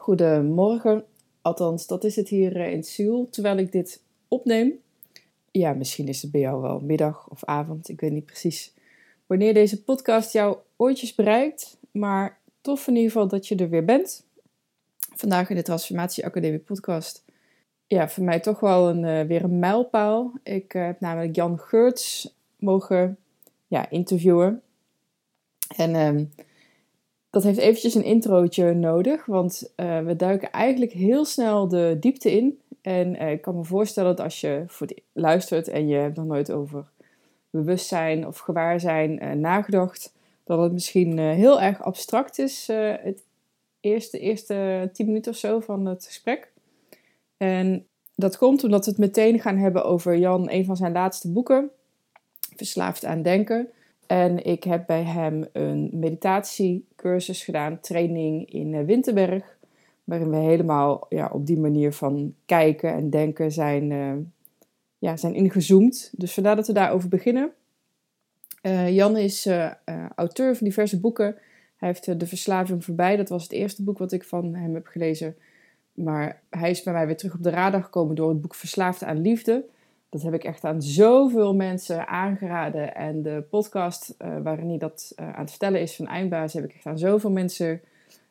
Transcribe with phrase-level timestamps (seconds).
[0.00, 1.04] Goedemorgen,
[1.42, 4.72] althans dat is het hier eh, in Seoul, terwijl ik dit opneem.
[5.50, 8.74] Ja, misschien is het bij jou wel middag of avond, ik weet niet precies
[9.26, 11.76] wanneer deze podcast jouw oortjes bereikt.
[11.90, 14.24] Maar tof in ieder geval dat je er weer bent.
[15.14, 17.24] Vandaag in de Transformatie Academie podcast.
[17.86, 20.32] Ja, voor mij toch wel een, uh, weer een mijlpaal.
[20.42, 23.18] Ik uh, heb namelijk Jan Geurts mogen
[23.66, 24.62] ja, interviewen.
[25.76, 26.30] En um,
[27.30, 32.32] dat heeft eventjes een introotje nodig, want uh, we duiken eigenlijk heel snel de diepte
[32.32, 32.58] in.
[32.82, 36.26] En uh, ik kan me voorstellen dat als je de, luistert en je hebt nog
[36.26, 36.84] nooit over
[37.50, 42.66] bewustzijn of gewaarzijn uh, nagedacht, dat het misschien heel erg abstract is,
[43.02, 43.24] het
[43.80, 46.52] eerste, eerste tien minuten of zo van het gesprek.
[47.36, 51.32] En dat komt omdat we het meteen gaan hebben over Jan, een van zijn laatste
[51.32, 51.70] boeken,
[52.56, 53.68] Verslaafd aan Denken.
[54.10, 59.56] En ik heb bij hem een meditatiecursus gedaan, training in eh, Winterberg.
[60.04, 64.12] Waarin we helemaal ja, op die manier van kijken en denken zijn, uh,
[64.98, 66.12] ja, zijn ingezoomd.
[66.16, 67.52] Dus vandaar dat we daarover beginnen.
[68.62, 69.48] Uh, Jan is
[70.14, 71.36] auteur van diverse boeken.
[71.76, 73.16] Hij heeft De Verslaving Voorbij.
[73.16, 75.36] Dat was het eerste boek wat ik van hem heb gelezen.
[75.94, 79.02] Maar hij is bij mij weer terug op de radar gekomen door het boek Verslaafd
[79.02, 79.64] aan Liefde.
[80.10, 82.94] Dat heb ik echt aan zoveel mensen aangeraden.
[82.94, 86.64] En de podcast uh, waarin hij dat uh, aan het vertellen is van Eindbaas, heb
[86.64, 87.80] ik echt aan zoveel mensen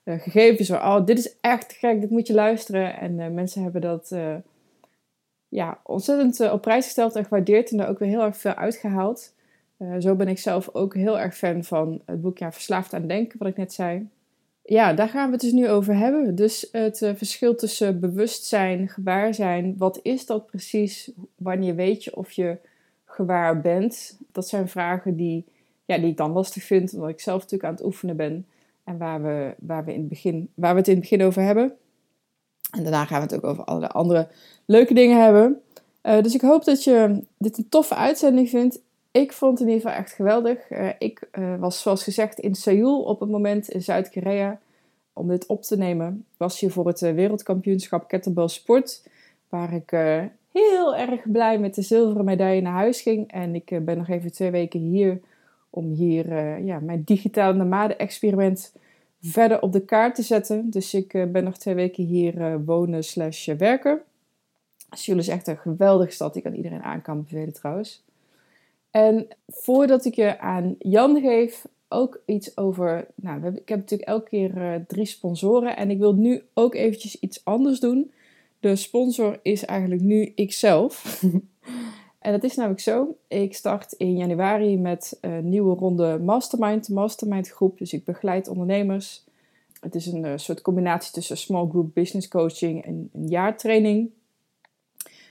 [0.03, 0.65] uh, gegeven.
[0.65, 2.99] Zo, oh, dit is echt gek, dit moet je luisteren.
[2.99, 4.15] En mensen hebben dat
[5.47, 7.71] ja, ontzettend op prijs gesteld en gewaardeerd.
[7.71, 9.33] En daar ook weer heel erg veel uitgehaald.
[9.99, 13.39] zo ben ik zelf ook heel erg fan van het boek ja, Verslaafd aan Denken,
[13.39, 14.09] wat ik net zei
[14.69, 16.35] ja, daar gaan we het dus nu over hebben.
[16.35, 19.75] Dus het uh, verschil tussen bewustzijn, gewaar zijn.
[19.77, 21.11] Wat is dat precies?
[21.35, 22.57] Wanneer weet je of je
[23.05, 24.17] gewaar bent?
[24.31, 25.45] Dat zijn vragen die,
[25.85, 28.45] ja, die ik dan lastig vind, omdat ik zelf natuurlijk aan het oefenen ben.
[28.83, 31.41] En waar we, waar we, in het, begin, waar we het in het begin over
[31.41, 31.73] hebben.
[32.71, 34.27] En daarna gaan we het ook over allerlei andere
[34.65, 35.61] leuke dingen hebben.
[36.03, 38.79] Uh, dus ik hoop dat je dit een toffe uitzending vindt.
[39.11, 40.69] Ik vond het in ieder geval echt geweldig.
[40.69, 44.59] Uh, ik uh, was zoals gezegd in Seoul op het moment in Zuid-Korea
[45.13, 46.25] om dit op te nemen.
[46.37, 49.07] Was hier voor het uh, wereldkampioenschap Kettlebell Sport,
[49.49, 49.89] waar ik
[50.51, 53.31] heel erg blij met de zilveren medaille naar huis ging.
[53.31, 55.19] En ik ben nog even twee weken hier
[55.69, 58.73] om hier ja, mijn digitale nomade-experiment
[59.21, 60.69] verder op de kaart te zetten.
[60.69, 64.01] Dus ik ben nog twee weken hier wonen slash werken.
[64.89, 66.35] Seoul is echt een geweldige stad.
[66.35, 68.03] Ik kan iedereen aan kan bevelen trouwens.
[68.91, 73.07] En voordat ik je aan Jan geef, ook iets over.
[73.15, 77.19] Nou, ik heb natuurlijk elke keer uh, drie sponsoren en ik wil nu ook eventjes
[77.19, 78.11] iets anders doen.
[78.59, 81.21] De sponsor is eigenlijk nu ikzelf.
[82.19, 83.15] en dat is namelijk zo.
[83.27, 87.77] Ik start in januari met een nieuwe ronde Mastermind, Mastermind groep.
[87.77, 89.23] Dus ik begeleid ondernemers.
[89.81, 94.09] Het is een uh, soort combinatie tussen small group business coaching en een jaartraining.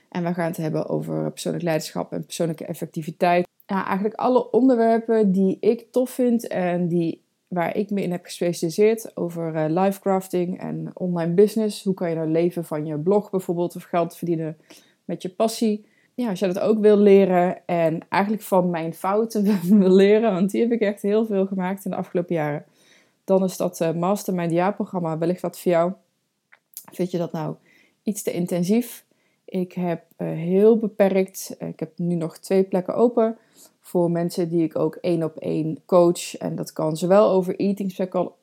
[0.09, 5.31] En we gaan het hebben over persoonlijk leiderschap en persoonlijke effectiviteit ja, eigenlijk alle onderwerpen
[5.31, 9.99] die ik tof vind en die, waar ik me in heb gespecialiseerd over uh, life
[9.99, 11.83] crafting en online business.
[11.83, 14.57] Hoe kan je nou leven van je blog bijvoorbeeld of geld verdienen
[15.05, 15.85] met je passie.
[16.13, 20.51] Ja, als je dat ook wil leren en eigenlijk van mijn fouten wil leren, want
[20.51, 22.65] die heb ik echt heel veel gemaakt in de afgelopen jaren.
[23.23, 25.93] Dan is dat uh, Mastermind jaarprogramma wellicht wat voor jou.
[26.91, 27.55] Vind je dat nou
[28.03, 29.05] iets te intensief?
[29.49, 33.37] Ik heb uh, heel beperkt, ik heb nu nog twee plekken open
[33.89, 36.37] voor mensen die ik ook één op één coach.
[36.37, 37.93] En dat kan zowel over eating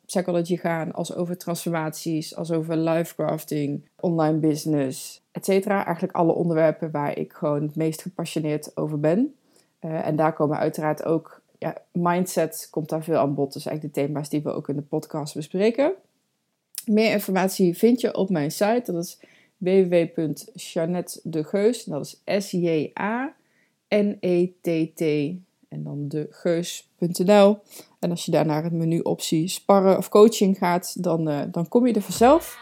[0.06, 5.66] psychology gaan, als over transformaties, als over life crafting, online business, etc.
[5.66, 9.34] Eigenlijk alle onderwerpen waar ik gewoon het meest gepassioneerd over ben.
[9.80, 13.52] Uh, en daar komen uiteraard ook ja, mindset komt daar veel aan bod.
[13.52, 15.92] Dus eigenlijk de thema's die we ook in de podcast bespreken.
[16.86, 18.92] Meer informatie vind je op mijn site.
[18.92, 19.20] Dat is
[19.56, 21.84] www.janettedegeus.
[21.84, 23.34] Dat is S-J-A
[23.88, 25.00] N-E-T-T
[25.68, 27.58] en dan de geus.nl.
[27.98, 31.86] En als je daar naar het menuoptie sparren of coaching gaat, dan, uh, dan kom
[31.86, 32.58] je er vanzelf.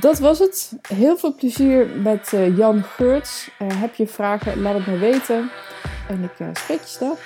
[0.00, 0.72] Dat was het.
[0.88, 3.50] Heel veel plezier met uh, Jan Geurts.
[3.62, 5.50] Uh, heb je vragen, laat het me weten.
[6.08, 7.16] En ik spreek je snel.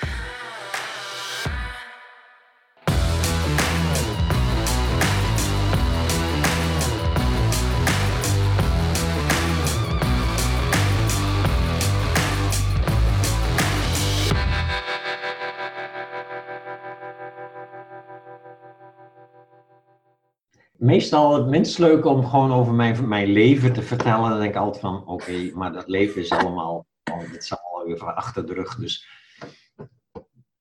[20.85, 24.29] Meestal het minst leuk om gewoon over mijn, mijn leven te vertellen.
[24.29, 27.85] Dan denk ik altijd van, oké, maar dat leven is allemaal, oh, het is allemaal
[27.85, 28.75] weer achter de rug.
[28.75, 29.07] Dus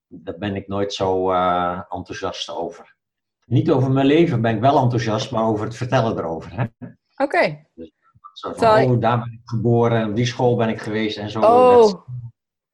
[0.08, 2.96] daar ben ik nooit zo uh, enthousiast over.
[3.44, 6.52] Niet over mijn leven ben ik wel enthousiast, maar over het vertellen erover.
[6.52, 6.94] Oké.
[7.16, 7.68] Okay.
[7.74, 7.92] Dus,
[8.40, 11.40] oh, daar ben ik geboren, op die school ben ik geweest en zo.
[11.40, 12.08] Oh.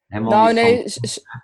[0.08, 0.84] nou nee,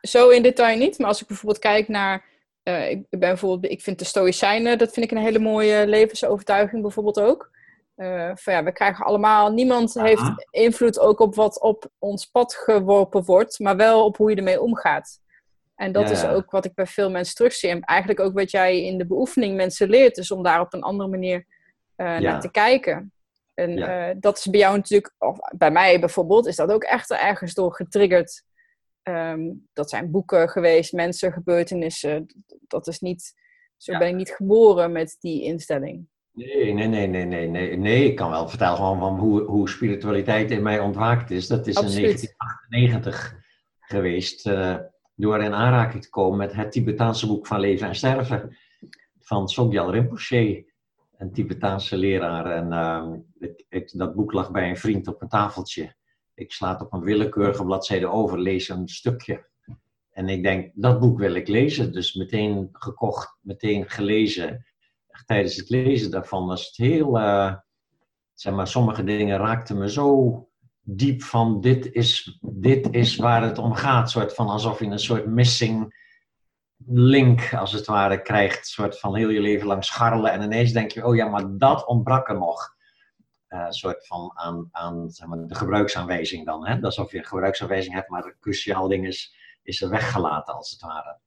[0.00, 0.99] zo in detail niet.
[0.99, 2.25] Maar als ik bijvoorbeeld kijk naar...
[2.69, 6.83] Uh, ik ben bijvoorbeeld, ik vind de Stoïcijnen, dat vind ik een hele mooie levensovertuiging
[6.83, 7.51] bijvoorbeeld ook.
[7.97, 12.55] Uh, van ja, we krijgen allemaal, niemand heeft invloed ook op wat op ons pad
[12.55, 15.21] geworpen wordt, maar wel op hoe je ermee omgaat.
[15.75, 17.71] En dat is ook wat ik bij veel mensen terugzie.
[17.71, 20.83] En eigenlijk ook wat jij in de beoefening mensen leert, is om daar op een
[20.83, 21.47] andere manier
[21.97, 23.12] uh, naar te kijken.
[23.55, 27.55] En dat is bij jou natuurlijk, of bij mij bijvoorbeeld, is dat ook echt ergens
[27.55, 28.45] door getriggerd.
[29.08, 32.26] Um, dat zijn boeken geweest, mensen, gebeurtenissen.
[32.67, 33.35] Dat is niet,
[33.76, 36.06] zo ben ik niet geboren met die instelling.
[36.32, 37.76] Nee, nee, nee, nee, nee, nee.
[37.76, 41.47] Nee, ik kan wel vertellen gewoon van hoe, hoe spiritualiteit in mij ontwaakt is.
[41.47, 41.97] Dat is Absoluut.
[41.97, 43.37] in 1998
[43.81, 44.47] geweest.
[44.47, 44.76] Uh,
[45.14, 48.56] door in aanraking te komen met het Tibetaanse boek van Leven en Sterven
[49.19, 50.73] van Sogyal Rinpoche,
[51.17, 52.50] een Tibetaanse leraar.
[52.50, 55.94] En uh, ik, dat boek lag bij een vriend op een tafeltje.
[56.37, 59.47] Ik sla het op een willekeurige bladzijde over, lees een stukje.
[60.11, 61.93] En ik denk, dat boek wil ik lezen.
[61.93, 64.67] Dus meteen gekocht, meteen gelezen.
[65.27, 67.19] tijdens het lezen daarvan was het heel...
[67.19, 67.55] Uh,
[68.35, 70.49] zeg maar, sommige dingen raakten me zo
[70.83, 74.11] diep van dit is, dit is waar het om gaat.
[74.11, 75.94] Soort van alsof je een soort missing
[76.87, 78.67] link, als het ware, krijgt.
[78.67, 80.33] soort van heel je leven lang scharrelen.
[80.33, 82.75] En ineens denk je, oh ja, maar dat ontbrak er nog.
[83.49, 86.67] Een uh, soort van aan, aan zeg maar, de gebruiksaanwijzing dan.
[86.67, 86.81] Hè?
[86.81, 90.81] Alsof je een gebruiksaanwijzing hebt, maar een cruciaal ding is, is er weggelaten, als het
[90.81, 91.19] ware.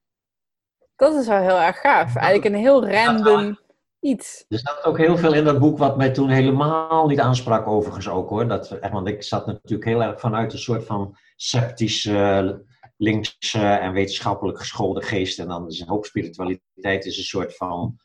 [0.96, 2.16] Dat is wel heel erg gaaf.
[2.16, 3.60] Eigenlijk een heel random
[4.00, 4.46] iets.
[4.48, 8.10] Er staat ook heel veel in dat boek wat mij toen helemaal niet aansprak, overigens
[8.10, 8.48] ook hoor.
[8.48, 12.66] Dat, want ik zat natuurlijk heel erg vanuit een soort van sceptische,
[12.98, 15.40] linkse en wetenschappelijk geschoolde geest.
[15.40, 18.00] En dan is een hoop spiritualiteit is een soort van,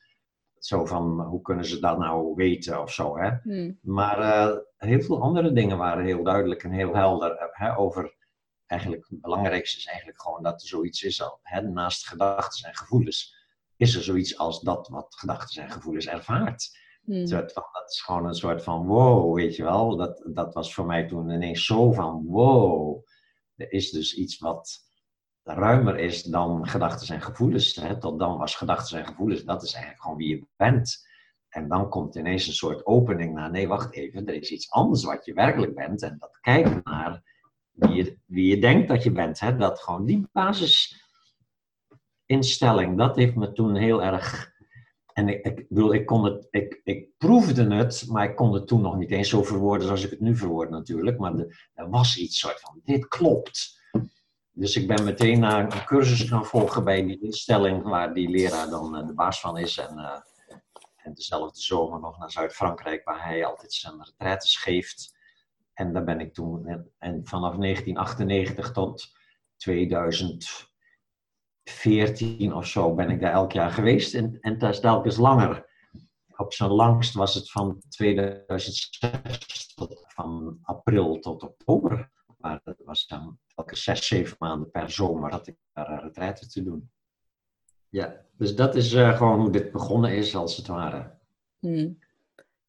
[0.64, 3.18] zo van, hoe kunnen ze dat nou weten of zo.
[3.18, 3.30] Hè?
[3.42, 3.78] Hmm.
[3.82, 8.14] Maar uh, heel veel andere dingen waren heel duidelijk en heel helder hè, over
[8.66, 12.76] eigenlijk het belangrijkste is eigenlijk gewoon dat er zoiets is al, hè, naast gedachten en
[12.76, 13.36] gevoelens
[13.76, 16.78] is er zoiets als dat wat gedachten en gevoelens ervaart.
[17.04, 17.28] Hmm.
[17.28, 19.96] dat is gewoon een soort van wow, weet je wel.
[19.96, 23.04] Dat, dat was voor mij toen ineens zo van wow.
[23.56, 24.78] Er is dus iets wat
[25.44, 27.74] ruimer is dan gedachten en gevoelens.
[27.74, 27.98] Hè.
[27.98, 31.06] Tot dan was gedachten en gevoelens, dat is eigenlijk gewoon wie je bent.
[31.48, 35.04] En dan komt ineens een soort opening naar, nee, wacht even, er is iets anders
[35.04, 36.02] wat je werkelijk bent.
[36.02, 37.22] En dat kijken naar
[37.72, 39.40] wie je, denkt dat je bent.
[39.40, 39.56] Hè.
[39.56, 41.02] Dat gewoon die basis
[42.26, 44.52] instelling, dat heeft me toen heel erg.
[45.12, 48.66] En ik, ik bedoel, ik, kon het, ik, ik proefde het, maar ik kon het
[48.66, 51.18] toen nog niet eens zo verwoorden zoals ik het nu verwoord natuurlijk.
[51.18, 51.32] Maar
[51.74, 53.82] er was iets soort van, dit klopt.
[54.56, 58.68] Dus ik ben meteen naar een cursus gaan volgen bij die instelling waar die leraar
[58.68, 59.78] dan eh, de baas van is.
[59.78, 60.20] En, uh,
[60.96, 65.16] en dezelfde zomer nog naar Zuid-Frankrijk, waar hij altijd zijn retraites geeft.
[65.72, 66.66] En daar ben ik toen,
[66.98, 69.12] en vanaf 1998 tot
[69.56, 70.72] 2000
[71.64, 74.14] 14 of zo ben ik daar elk jaar geweest.
[74.14, 75.72] En, en dat is telkens langer.
[76.36, 82.10] Op zijn langst was het van 2006 tot van april tot oktober.
[82.38, 83.38] Maar dat was dan
[83.76, 86.90] zes, zeven maanden per zomer dat ik daar een retraite te doen.
[87.88, 91.10] Ja, dus dat is uh, gewoon hoe dit begonnen is, als het ware.
[91.58, 91.98] Hmm.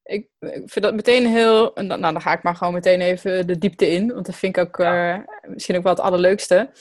[0.03, 1.71] Ik, ik, vind dat meteen heel.
[1.73, 4.63] Nou, dan ga ik maar gewoon meteen even de diepte in, want dat vind ik
[4.63, 6.71] ook uh, misschien ook wel het allerleukste.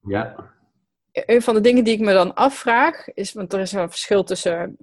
[0.00, 0.50] Ja
[1.12, 4.24] een van de dingen die ik me dan afvraag, is, want er is een verschil
[4.24, 4.76] tussen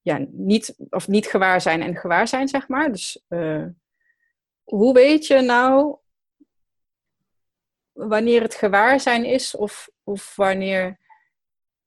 [0.00, 2.92] ja, niet, of niet gewaar zijn en gewaar zijn, zeg maar.
[2.92, 3.66] Dus uh,
[4.64, 5.96] hoe weet je nou
[7.96, 10.98] wanneer het gewaar zijn is of, of wanneer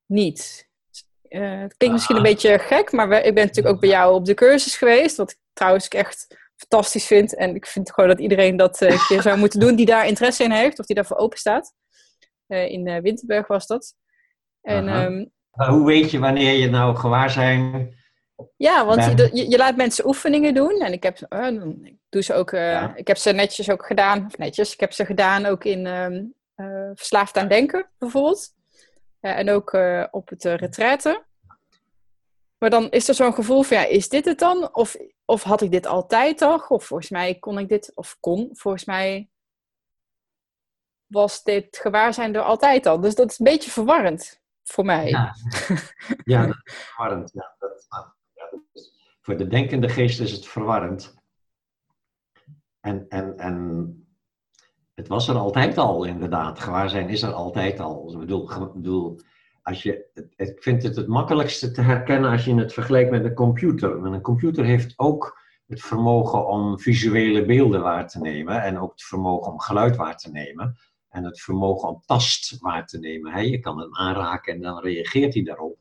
[0.06, 0.68] niet?
[1.30, 2.28] Uh, het klinkt misschien een ah.
[2.28, 5.38] beetje gek, maar ik ben natuurlijk ook bij jou op de cursus geweest, wat ik
[5.54, 7.36] trouwens echt fantastisch vind.
[7.36, 10.44] En ik vind gewoon dat iedereen dat een keer zou moeten doen die daar interesse
[10.44, 11.74] in heeft, of die daarvoor open staat.
[12.48, 13.96] Eh, in eh, Winterberg was dat.
[14.62, 15.26] En, ehm,
[15.70, 17.94] hoe weet je wanneer je nou gewaar zijn?
[18.58, 20.82] Ja, want je, je, laat mensen oefeningen doen.
[20.82, 21.48] En ik heb, uh,
[21.84, 22.52] ik doe ze ook,
[22.96, 24.26] ik heb ze netjes ook gedaan.
[24.26, 26.34] Of netjes, ik heb ze gedaan ook in um,
[26.96, 28.54] Verslaafd aan Denken bijvoorbeeld.
[29.20, 29.78] en ook
[30.12, 31.24] op het retraite.
[32.58, 34.76] Maar dan is er zo'n gevoel van, ja, is dit het dan?
[34.76, 36.70] Of, of had ik dit altijd toch?
[36.70, 39.30] Of volgens mij kon ik dit, of kon volgens mij
[41.06, 43.00] was dit gewaarzijn er altijd al.
[43.00, 45.10] Dus dat is een beetje verwarrend voor mij.
[45.10, 45.36] Ja,
[46.24, 47.32] ja dat is verwarrend.
[47.34, 47.88] Ja, dat,
[49.22, 51.18] voor de denkende geest is het verwarrend.
[52.80, 54.08] En, en, en
[54.96, 56.60] het was er altijd al, inderdaad.
[56.60, 58.12] Gewaarzijn is er altijd al.
[58.12, 59.20] Ik bedoel, bedoel
[59.62, 63.34] als je, ik vind het het makkelijkste te herkennen als je het vergelijkt met een
[63.34, 64.06] computer.
[64.06, 69.04] een computer heeft ook het vermogen om visuele beelden waar te nemen en ook het
[69.04, 70.78] vermogen om geluid waar te nemen
[71.10, 73.50] en het vermogen om tast waar te nemen.
[73.50, 75.78] Je kan hem aanraken en dan reageert hij daarop.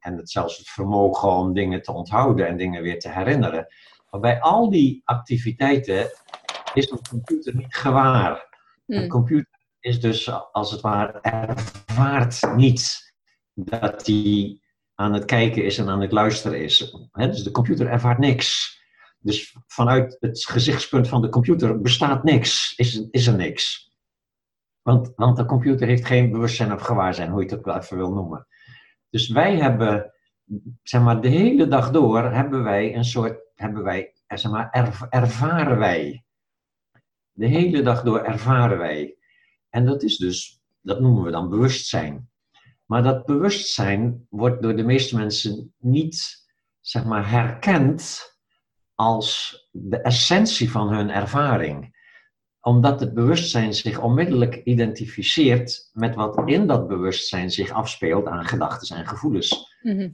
[0.00, 3.66] En het, zelfs het vermogen om dingen te onthouden en dingen weer te herinneren.
[4.10, 6.10] Maar bij al die activiteiten
[6.74, 8.46] is een computer niet gewaar.
[8.86, 9.08] Een hmm.
[9.08, 13.12] computer is dus als het ware ervaart niet
[13.54, 14.60] dat hij
[14.94, 16.96] aan het kijken is en aan het luisteren is.
[17.12, 18.76] dus de computer ervaart niks.
[19.18, 23.92] Dus vanuit het gezichtspunt van de computer bestaat niks, is, is er niks.
[24.82, 27.96] Want, want de computer heeft geen bewustzijn of gewaarzijn, hoe je het ook wel even
[27.96, 28.46] wil noemen.
[29.10, 30.12] Dus wij hebben,
[30.82, 34.70] zeg maar, de hele dag door hebben wij een soort, hebben wij, zeg maar,
[35.10, 36.24] ervaren wij.
[37.32, 39.16] De hele dag door ervaren wij.
[39.70, 42.30] En dat is dus, dat noemen we dan bewustzijn.
[42.86, 46.46] Maar dat bewustzijn wordt door de meeste mensen niet,
[46.80, 48.20] zeg maar, herkend
[48.94, 51.96] als de essentie van hun ervaring.
[52.68, 58.96] Omdat het bewustzijn zich onmiddellijk identificeert met wat in dat bewustzijn zich afspeelt aan gedachten
[58.96, 59.76] en gevoelens.
[59.82, 60.10] Mhm.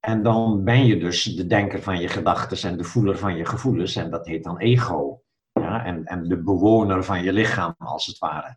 [0.00, 3.44] En dan ben je dus de denker van je gedachten en de voeler van je
[3.44, 5.22] gevoelens, en dat heet dan ego.
[5.52, 5.84] Ja?
[5.84, 8.56] En, en de bewoner van je lichaam, als het ware.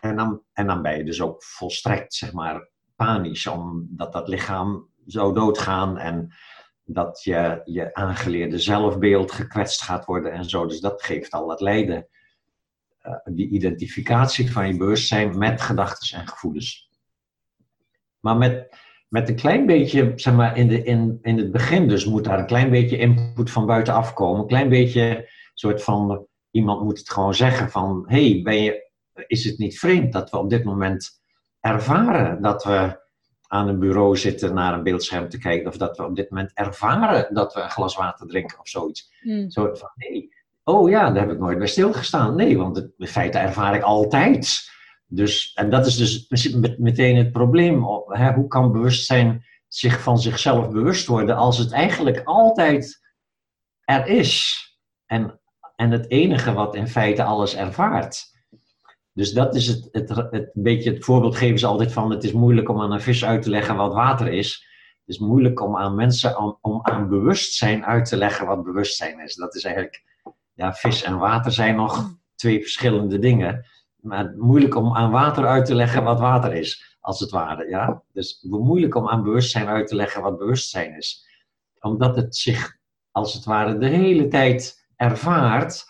[0.00, 4.88] En dan, en dan ben je dus ook volstrekt, zeg maar, panisch, omdat dat lichaam
[5.06, 6.34] zou doodgaan en
[6.84, 10.66] dat je, je aangeleerde zelfbeeld gekwetst gaat worden en zo.
[10.66, 12.06] Dus dat geeft al het lijden.
[13.02, 16.90] Uh, die identificatie van je bewustzijn met gedachten en gevoelens.
[18.20, 18.76] Maar met,
[19.08, 22.38] met een klein beetje, zeg maar, in, de, in, in het begin dus moet daar
[22.38, 24.40] een klein beetje input van buitenaf komen.
[24.40, 28.90] Een klein beetje, soort van, iemand moet het gewoon zeggen van, hey, ben je,
[29.26, 31.20] is het niet vreemd dat we op dit moment
[31.60, 33.00] ervaren dat we
[33.46, 35.68] aan een bureau zitten naar een beeldscherm te kijken.
[35.68, 39.12] Of dat we op dit moment ervaren dat we een glas water drinken of zoiets.
[39.20, 39.50] Mm.
[39.50, 42.36] Zo van, nee, oh ja, daar heb ik nooit bij stilgestaan.
[42.36, 44.70] Nee, want in feite ervaar ik altijd.
[45.06, 46.26] Dus, en dat is dus
[46.78, 47.84] meteen het probleem.
[48.06, 48.32] Hè?
[48.32, 53.00] Hoe kan bewustzijn zich van zichzelf bewust worden als het eigenlijk altijd
[53.84, 54.60] er is?
[55.06, 55.40] En,
[55.76, 58.30] en het enige wat in feite alles ervaart.
[59.12, 62.32] Dus dat is het, het, het, beetje het voorbeeld geven ze altijd van: het is
[62.32, 64.66] moeilijk om aan een vis uit te leggen wat water is.
[65.04, 69.20] Het is moeilijk om aan mensen, om, om aan bewustzijn uit te leggen wat bewustzijn
[69.20, 69.34] is.
[69.34, 70.02] Dat is eigenlijk,
[70.54, 73.66] ja, vis en water zijn nog twee verschillende dingen.
[73.96, 77.68] Maar moeilijk om aan water uit te leggen wat water is, als het ware.
[77.68, 78.02] Ja?
[78.12, 81.26] Dus moeilijk om aan bewustzijn uit te leggen wat bewustzijn is.
[81.80, 82.76] Omdat het zich,
[83.10, 85.84] als het ware, de hele tijd ervaart,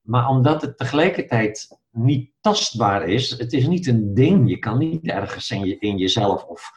[0.00, 3.38] maar omdat het tegelijkertijd niet tastbaar is.
[3.38, 4.48] Het is niet een ding.
[4.48, 6.70] Je kan niet ergens in, je, in jezelf of,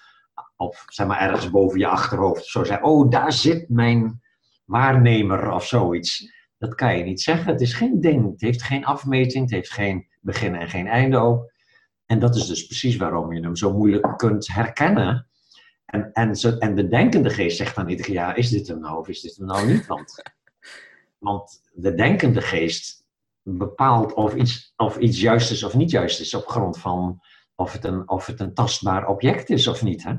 [0.55, 4.21] of zeg maar ergens boven je achterhoofd zo zeggen: Oh, daar zit mijn
[4.65, 6.39] waarnemer of zoiets.
[6.61, 7.51] Dat kan je niet zeggen.
[7.51, 8.31] Het is geen ding.
[8.31, 9.43] Het heeft geen afmeting.
[9.43, 11.51] Het heeft geen begin en geen einde ook.
[12.05, 15.27] En dat is dus precies waarom je hem zo moeilijk kunt herkennen.
[15.85, 18.99] En, en, zo, en de denkende geest zegt dan iedere Ja, is dit hem nou
[18.99, 19.87] of is dit hem nou niet?
[19.87, 20.21] Want,
[21.27, 23.05] want de denkende geest
[23.43, 27.19] bepaalt of iets, of iets juist is of niet juist is op grond van
[27.55, 30.03] of het een, of het een tastbaar object is of niet.
[30.03, 30.13] Hè?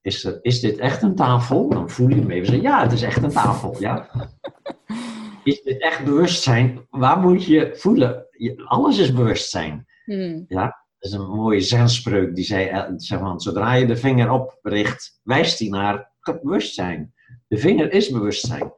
[0.00, 1.68] Is, er, is dit echt een tafel?
[1.68, 3.76] Dan voel je hem even zeggen, ja, het is echt een tafel.
[3.80, 4.08] Ja.
[5.48, 6.86] Is dit echt bewustzijn?
[6.90, 8.26] Waar moet je voelen?
[8.64, 9.86] alles is bewustzijn.
[10.04, 10.44] Hmm.
[10.48, 10.64] Ja,
[10.98, 15.20] dat is een mooie zenspreuk die zei, eh, zeg maar, zodra je de vinger opricht,
[15.22, 17.14] wijst hij naar het bewustzijn.
[17.48, 18.72] De vinger is bewustzijn.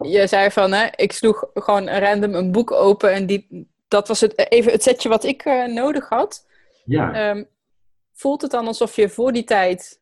[0.00, 4.20] Je zei van, hè, ik sloeg gewoon random een boek open en die, dat was
[4.20, 6.46] het, even het setje wat ik uh, nodig had.
[6.84, 7.30] Ja.
[7.30, 7.48] Um,
[8.12, 10.00] voelt het dan alsof je voor die tijd,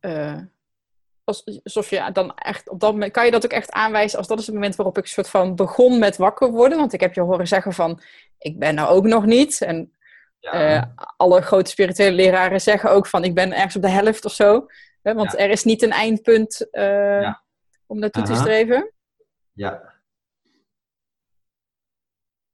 [0.00, 0.40] uh,
[1.62, 4.38] alsof je dan echt op dat moment, kan je dat ook echt aanwijzen als dat
[4.38, 6.78] is het moment waarop ik soort van begon met wakker worden?
[6.78, 8.00] Want ik heb je horen zeggen van,
[8.38, 9.60] ik ben nou ook nog niet.
[9.60, 9.92] En
[10.38, 10.76] ja.
[10.76, 10.82] uh,
[11.16, 14.66] alle grote spirituele leraren zeggen ook van, ik ben ergens op de helft of zo.
[15.02, 16.68] Hè, want er is niet een eindpunt.
[16.70, 17.42] Ja
[17.90, 18.92] om naartoe te streven?
[19.52, 19.98] Ja.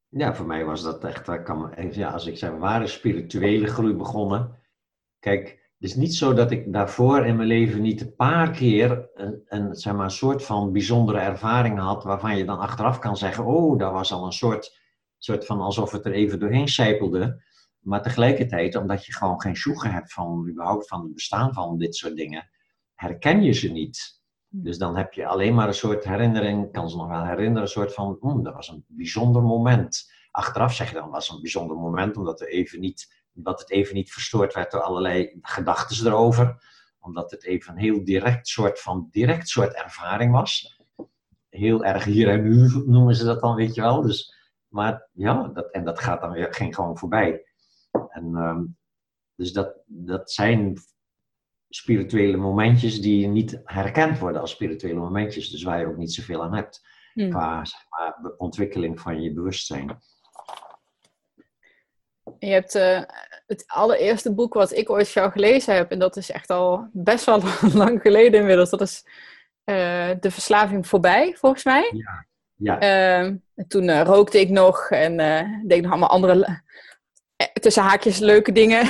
[0.09, 4.63] Ja, voor mij was dat echt, kan, ja, als ik zeg, ware spirituele groei begonnen.
[5.19, 9.43] Kijk, is niet zo dat ik daarvoor in mijn leven niet een paar keer een,
[9.47, 13.45] een, zeg maar, een soort van bijzondere ervaring had, waarvan je dan achteraf kan zeggen,
[13.45, 14.79] oh, dat was al een soort,
[15.19, 17.43] soort van alsof het er even doorheen sijpelde.
[17.79, 21.97] Maar tegelijkertijd, omdat je gewoon geen sjoegen hebt van überhaupt van het bestaan van dit
[21.97, 22.51] soort dingen,
[22.95, 24.21] herken je ze niet.
[24.49, 27.69] Dus dan heb je alleen maar een soort herinnering, kan ze nog wel herinneren, een
[27.69, 30.13] soort van, hmm, dat was een bijzonder moment.
[30.31, 33.95] Achteraf zeg je dan, was een bijzonder moment, omdat we even niet dat het even
[33.95, 36.65] niet verstoord werd door allerlei gedachten erover.
[36.99, 40.81] Omdat het even een heel direct soort van direct soort ervaring was.
[41.49, 44.03] Heel erg hier en nu noemen ze dat dan, weet je wel.
[44.03, 44.35] Dus,
[44.69, 47.45] maar ja, dat, en dat gaat dan weer, ging gewoon voorbij.
[48.09, 48.65] En, ehm,
[49.35, 50.79] dus dat, dat zijn
[51.69, 55.51] spirituele momentjes die niet herkend worden als spirituele momentjes.
[55.51, 56.81] Dus waar je ook niet zoveel aan hebt.
[57.13, 57.31] Hmm.
[57.31, 59.99] Qua zeg maar, ontwikkeling van je bewustzijn.
[62.39, 63.03] Je hebt uh,
[63.47, 67.25] het allereerste boek wat ik ooit jou gelezen heb, en dat is echt al best
[67.25, 67.43] wel
[67.83, 68.71] lang geleden inmiddels.
[68.71, 69.03] Dat is
[69.65, 71.93] uh, De Verslaving Voorbij, volgens mij.
[71.95, 72.27] Ja.
[72.79, 73.23] ja.
[73.23, 73.35] Uh,
[73.69, 75.17] toen rookte ik nog en
[75.67, 76.63] deed nog allemaal andere,
[77.53, 78.89] tussen haakjes, leuke dingen.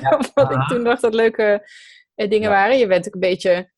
[0.00, 0.20] Ja.
[0.34, 1.68] wat ik toen dacht dat leuke
[2.14, 2.78] dingen waren.
[2.78, 3.72] Je bent ook een beetje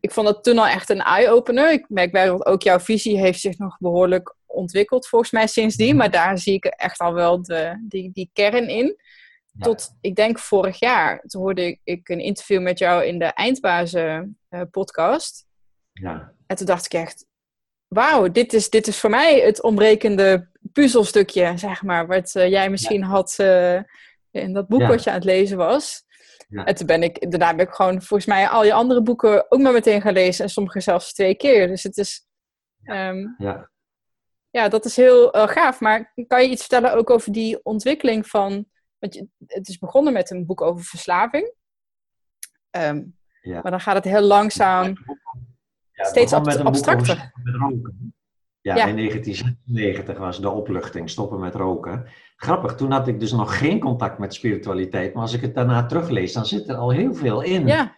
[0.00, 1.72] ik vond dat toen al echt een eye-opener.
[1.72, 5.88] Ik merk bij dat ook jouw visie heeft zich nog behoorlijk ontwikkeld volgens mij sindsdien.
[5.88, 5.96] Mhm.
[5.96, 8.96] Maar daar zie ik echt al wel de, die, die kern in.
[9.58, 14.38] Tot, ik denk vorig jaar, toen hoorde ik een interview met jou in de Eindbazen
[14.50, 15.46] uh, podcast.
[15.92, 16.32] Ja.
[16.46, 17.26] En toen dacht ik echt,
[17.88, 22.06] wauw, dit is, dit is voor mij het ontbrekende puzzelstukje, zeg maar.
[22.06, 23.80] Wat uh, jij misschien had uh,
[24.30, 26.04] in dat boek wat je aan het lezen was.
[26.48, 26.64] Ja.
[26.64, 29.60] En toen ben ik, daarna heb ik gewoon volgens mij al je andere boeken ook
[29.60, 30.44] maar meteen gaan lezen.
[30.44, 31.66] En sommige zelfs twee keer.
[31.66, 32.26] Dus het is...
[32.84, 33.70] Um, ja.
[34.50, 35.80] Ja, dat is heel uh, gaaf.
[35.80, 38.66] Maar kan je iets vertellen ook over die ontwikkeling van...
[38.98, 41.52] Want je, het is begonnen met een boek over verslaving.
[42.70, 43.60] Um, ja.
[43.62, 44.94] Maar dan gaat het heel langzaam...
[45.92, 47.32] Ja, steeds ab abstracter.
[47.42, 48.14] Met roken.
[48.60, 52.06] Ja, ja, in 1996 was de opluchting stoppen met roken.
[52.36, 55.86] Grappig, toen had ik dus nog geen contact met spiritualiteit, maar als ik het daarna
[55.86, 57.66] teruglees, dan zit er al heel veel in.
[57.66, 57.96] Ja.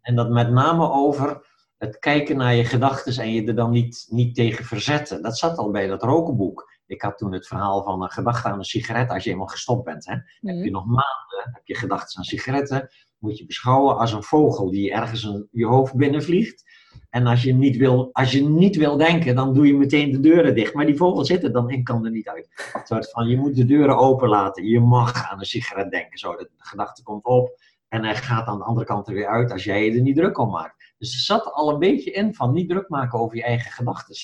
[0.00, 1.45] En dat met name over
[1.78, 5.22] het kijken naar je gedachten en je er dan niet, niet tegen verzetten.
[5.22, 6.74] Dat zat al bij dat rokenboek.
[6.86, 9.84] Ik had toen het verhaal van een gedachte aan een sigaret als je eenmaal gestopt
[9.84, 10.06] bent.
[10.06, 10.12] Hè.
[10.12, 10.70] Heb je mhm.
[10.70, 15.24] nog maanden, heb je gedachten aan sigaretten, moet je beschouwen als een vogel die ergens
[15.24, 16.64] in je hoofd binnenvliegt.
[17.10, 20.20] En als je, niet wil, als je niet wil denken, dan doe je meteen de
[20.20, 20.74] deuren dicht.
[20.74, 22.48] Maar die vogel zit er dan in, kan er niet uit.
[22.84, 24.64] Soort van, je moet de deuren open laten.
[24.64, 26.18] Je mag aan een sigaret denken.
[26.18, 27.58] Zo, de gedachte komt op
[27.88, 30.16] en hij gaat aan de andere kant er weer uit als jij je er niet
[30.16, 30.85] druk om maakt.
[30.98, 34.16] Dus er zat al een beetje in van niet druk maken over je eigen gedachten.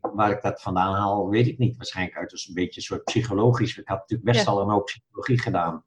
[0.00, 1.76] Waar ik dat vandaan haal, weet ik niet.
[1.76, 3.78] Waarschijnlijk uit dus een beetje een soort psychologisch.
[3.78, 5.84] Ik had natuurlijk best al een hoop psychologie gedaan.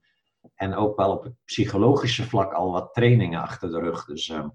[0.56, 4.06] En ook wel op het psychologische vlak al wat trainingen achter de rug.
[4.06, 4.28] Dus...
[4.28, 4.48] Uh,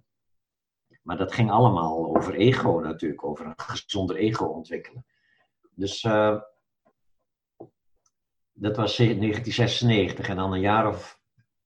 [1.04, 5.06] maar dat ging allemaal over ego natuurlijk, over een gezonder ego ontwikkelen.
[5.70, 6.40] Dus uh,
[8.52, 11.20] dat was 1996 en dan een jaar of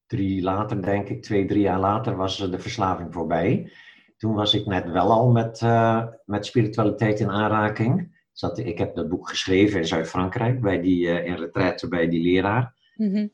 [0.08, 3.72] drie later, denk ik, twee, drie jaar later, was de verslaving voorbij.
[4.16, 8.16] Toen was ik net wel al met, uh, met spiritualiteit in aanraking.
[8.32, 12.22] Zat, ik heb dat boek geschreven in Zuid-Frankrijk, bij die, uh, in retraite bij die
[12.22, 12.74] leraar.
[12.94, 13.32] Mm -hmm.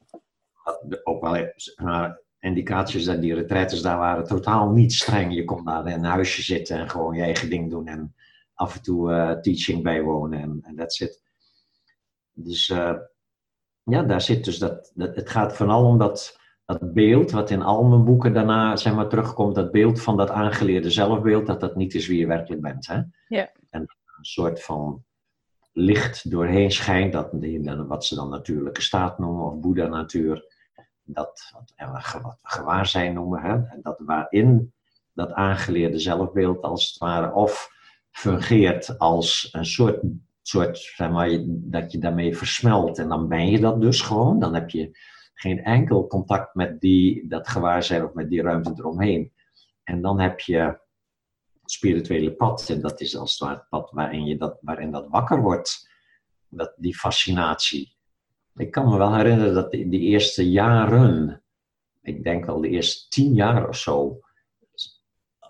[1.03, 1.53] Ook wel
[2.39, 5.35] indicaties dat die retraites daar waren totaal niet streng.
[5.35, 8.15] Je kon daar in een huisje zitten en gewoon je eigen ding doen en
[8.55, 11.23] af en toe uh, teaching bijwonen en, en that's it.
[12.33, 12.97] Dus uh,
[13.83, 17.63] ja, daar zit dus dat, dat, het gaat vooral om dat, dat beeld wat in
[17.63, 21.77] al mijn boeken daarna zeg maar, terugkomt, dat beeld van dat aangeleerde zelfbeeld, dat dat
[21.77, 22.87] niet is wie je werkelijk bent.
[22.87, 23.01] Hè?
[23.29, 23.51] Ja.
[23.71, 25.05] En een soort van
[25.73, 27.31] licht doorheen schijnt, dat,
[27.87, 30.53] wat ze dan natuurlijke staat noemen, of Boeddha-natuur
[31.05, 31.73] dat wat,
[32.23, 34.73] wat we gewaarzijn noemen, hè, dat waarin
[35.13, 37.71] dat aangeleerde zelfbeeld als het ware of
[38.11, 40.03] fungeert als een soort,
[40.43, 44.39] soort zeg maar, dat je daarmee versmelt en dan ben je dat dus gewoon.
[44.39, 44.99] Dan heb je
[45.35, 49.33] geen enkel contact met die, dat gewaarzijn of met die ruimte eromheen.
[49.85, 50.81] En dan heb je het
[51.65, 55.41] spirituele pad en dat is als het ware pad waarin, je dat, waarin dat wakker
[55.41, 55.93] wordt.
[56.49, 57.95] Dat, die fascinatie
[58.57, 61.43] ik kan me wel herinneren dat in de eerste jaren,
[62.03, 64.19] ik denk wel de eerste tien jaar of zo,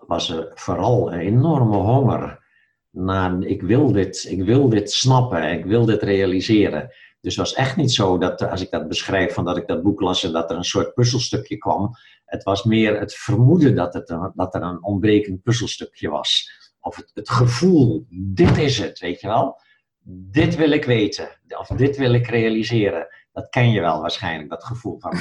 [0.06, 2.42] was er vooral een enorme honger
[2.90, 6.90] naar ik wil dit, ik wil dit snappen, ik wil dit realiseren.
[7.24, 9.82] Dus het was echt niet zo dat als ik dat beschrijf, van dat ik dat
[9.82, 11.90] boek las en dat er een soort puzzelstukje kwam.
[12.24, 16.50] Het was meer het vermoeden dat, het een, dat er een ontbrekend puzzelstukje was.
[16.80, 19.62] Of het, het gevoel, dit is het, weet je wel
[20.06, 23.06] dit wil ik weten, of dit wil ik realiseren.
[23.32, 25.12] Dat ken je wel waarschijnlijk, dat gevoel van.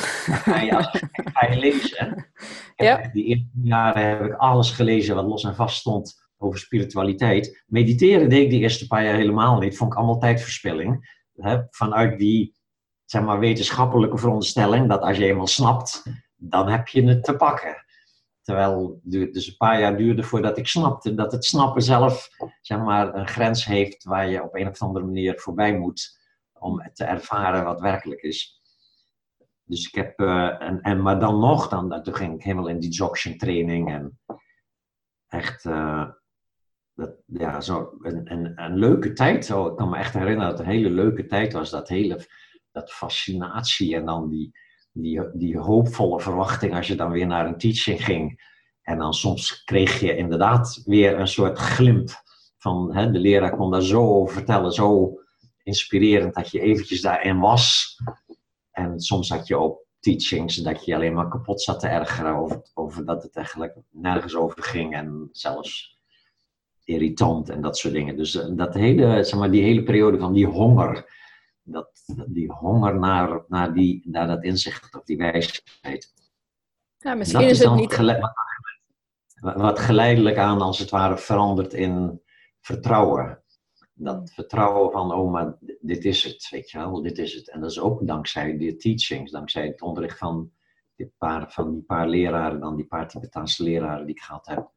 [0.66, 1.02] Je,
[1.34, 2.32] ga je lezen.
[2.76, 3.10] Ja.
[3.14, 7.64] Die eerste jaren heb ik alles gelezen wat los en vast stond over spiritualiteit.
[7.68, 9.78] Mediteren deed ik die eerste paar jaar helemaal niet.
[9.78, 11.22] Vond ik allemaal tijdverspilling.
[11.70, 12.56] Vanuit die
[13.06, 16.04] zeg maar, wetenschappelijke veronderstelling dat als je eenmaal snapt,
[16.36, 17.86] dan heb je het te pakken.
[18.42, 22.30] Terwijl het dus een paar jaar duurde voordat ik snapte dat het snappen zelf
[22.62, 26.20] zeg maar, een grens heeft waar je op een of andere manier voorbij moet
[26.54, 28.62] om te ervaren wat werkelijk is.
[29.64, 32.80] Dus ik heb, uh, en, en, maar dan nog, dan, toen ging ik helemaal in
[32.80, 34.20] die Dzogchen training en
[35.28, 36.10] echt, uh,
[36.96, 39.46] dat, ja, zo een, een, een, leuke tijd.
[39.46, 42.28] Zo, ik kan me echt herinneren dat het een hele leuke tijd was, dat hele,
[42.72, 44.52] dat fascinatie en dan die,
[44.92, 48.52] die, die hoopvolle verwachting als je dan weer naar een teaching ging.
[48.82, 52.10] En dan soms kreeg je inderdaad weer een soort glimp
[52.58, 55.18] van, hè, de leraar kon daar zo over vertellen, zo
[55.64, 57.98] inspirerend dat je eventjes daarin was.
[58.72, 62.62] En soms had je ook teachings dat je alleen maar kapot zat te ergeren over,
[62.74, 65.93] over dat het eigenlijk nergens over ging en zelfs
[66.84, 68.18] irritant en dat soort dingen.
[68.18, 71.06] Dus eh, dat hele, zeg maar, die hele periode van die honger,
[71.64, 71.90] dat,
[72.28, 76.14] die honger naar, naar, die, naar dat inzicht of die wijsheid.
[76.98, 77.98] Ja, misschien is, het niet...
[79.42, 82.22] wat geleidelijk aan als het ware verandert in
[82.60, 83.44] vertrouwen
[83.94, 87.50] dat vertrouwen van, oh, maar dit is het, weet je wel, dit is het.
[87.50, 90.52] En dat is ook dankzij de teachings, dankzij het onderricht van
[90.96, 94.72] die paar, van die paar leraren, dan die paar Tibetaanse leraren die ik gehad heb.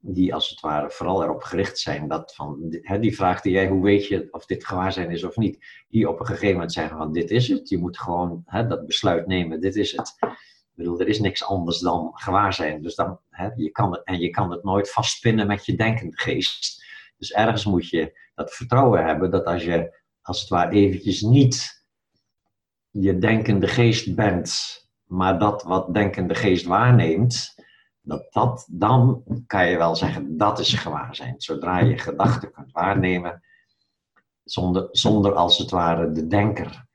[0.00, 3.82] Die als het ware vooral erop gericht zijn dat van, die vraag die jij, hoe
[3.82, 7.12] weet je of dit gewaarzijn is of niet, die op een gegeven moment zeggen van,
[7.12, 7.68] dit is het.
[7.68, 10.14] Je moet gewoon dat besluit nemen, dit is het.
[10.20, 12.82] Ik bedoel, er is niks anders dan gewaarzijn.
[12.82, 13.20] Dus dan,
[13.56, 16.86] je kan en je kan het nooit vastpinnen met je denkende geest.
[17.16, 21.84] Dus ergens moet je dat vertrouwen hebben dat als je als het ware eventjes niet
[22.90, 24.52] je denkende geest bent,
[25.04, 27.57] maar dat wat denkende geest waarneemt,
[28.08, 31.34] dat, dat dan kan je wel zeggen dat is gewaarzijn.
[31.36, 33.42] Zodra je gedachten kunt waarnemen,
[34.44, 36.86] zonder, zonder als het ware de denker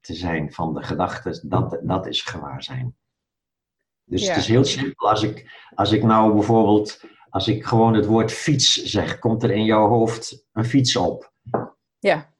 [0.00, 2.96] te zijn van de gedachten, dat, dat is gewaarzijn.
[4.04, 5.08] Dus het is heel simpel.
[5.08, 7.00] Als ik, als ik nou bijvoorbeeld
[7.30, 11.32] als ik gewoon het woord fiets zeg, komt er in jouw hoofd een fiets op.
[11.98, 12.36] Ja.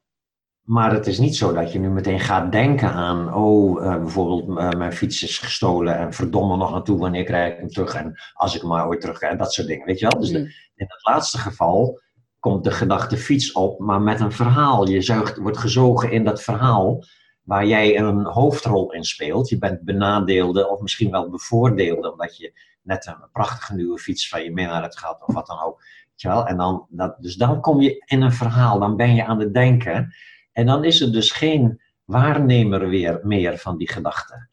[0.68, 4.48] Maar het is niet zo dat je nu meteen gaat denken aan, oh, uh, bijvoorbeeld
[4.48, 8.20] uh, mijn fiets is gestolen en verdomme nog naartoe, wanneer krijg ik hem terug en
[8.34, 10.20] als ik hem maar ooit terug krijg, dat soort dingen, weet je wel?
[10.20, 10.44] Dus de, mm.
[10.74, 12.00] in het laatste geval
[12.38, 14.88] komt de gedachte fiets op, maar met een verhaal.
[14.88, 17.04] Je zuigt, wordt gezogen in dat verhaal
[17.42, 19.48] waar jij een hoofdrol in speelt.
[19.48, 22.52] Je bent benadeelde of misschien wel bevoordeelde, omdat je
[22.82, 25.82] net een prachtige nieuwe fiets van je minnaar hebt gehad of wat dan ook.
[26.46, 29.54] En dan, dat, dus dan kom je in een verhaal, dan ben je aan het
[29.54, 30.14] denken.
[30.58, 34.48] En dan is er dus geen waarnemer weer meer van die gedachten.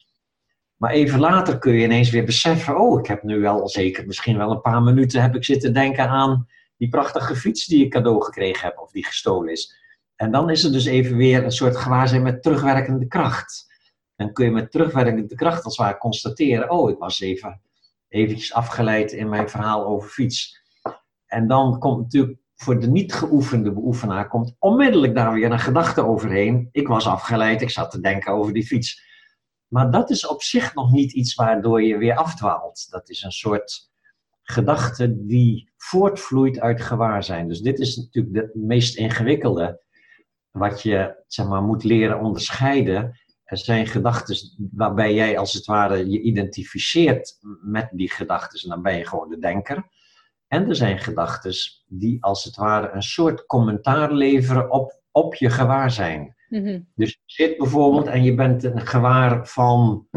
[0.76, 4.38] Maar even later kun je ineens weer beseffen, oh, ik heb nu wel zeker misschien
[4.38, 8.24] wel een paar minuten heb ik zitten denken aan die prachtige fiets die ik cadeau
[8.24, 9.76] gekregen heb of die gestolen is.
[10.16, 13.66] En dan is er dus even weer een soort gewaarzijn met terugwerkende kracht.
[14.16, 17.62] Dan kun je met terugwerkende kracht als het ware constateren, oh, ik was even
[18.08, 20.62] eventjes afgeleid in mijn verhaal over fiets.
[21.26, 26.06] En dan komt natuurlijk voor de niet geoefende beoefenaar komt onmiddellijk daar weer een gedachte
[26.06, 26.70] overheen.
[26.72, 29.04] Ik was afgeleid, ik zat te denken over die fiets.
[29.68, 32.88] Maar dat is op zich nog niet iets waardoor je weer afdwaalt.
[32.90, 33.92] Dat is een soort
[34.42, 37.48] gedachte die voortvloeit uit gewaarzijn.
[37.48, 39.84] Dus dit is natuurlijk het meest ingewikkelde
[40.52, 44.38] wat je zeg maar, moet leren onderscheiden er zijn gedachten
[44.72, 48.62] waarbij jij als het ware je identificeert met die gedachten.
[48.64, 49.90] En dan ben je gewoon de denker.
[50.56, 51.54] En er zijn gedachten
[51.88, 56.36] die als het ware een soort commentaar leveren op, op je gewaarzijn.
[56.50, 60.08] Mm Dus je zit bijvoorbeeld en je bent een gewaar van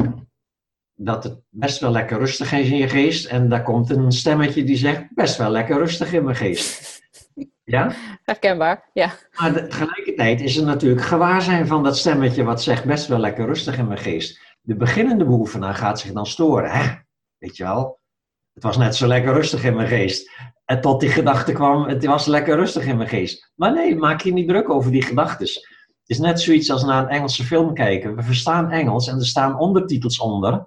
[0.94, 3.26] dat het best wel lekker rustig is in je geest.
[3.26, 6.96] En daar komt een stemmetje die zegt best wel lekker rustig in mijn geest.
[7.64, 7.92] Ja?
[8.24, 9.12] Herkenbaar, ja.
[9.38, 13.78] Maar tegelijkertijd is er natuurlijk gewaarzijn van dat stemmetje wat zegt best wel lekker rustig
[13.78, 14.40] in mijn geest.
[14.60, 16.70] De beginnende beoefenaar gaat zich dan storen.
[16.70, 16.94] Hè?
[17.38, 17.97] Weet je wel,
[18.58, 20.30] het was net zo lekker rustig in mijn geest.
[20.64, 23.52] En tot die gedachte kwam, het was lekker rustig in mijn geest.
[23.54, 25.46] Maar nee, maak je niet druk over die gedachten.
[25.46, 28.16] Het is net zoiets als naar een Engelse film kijken.
[28.16, 30.66] We verstaan Engels en er staan ondertitels onder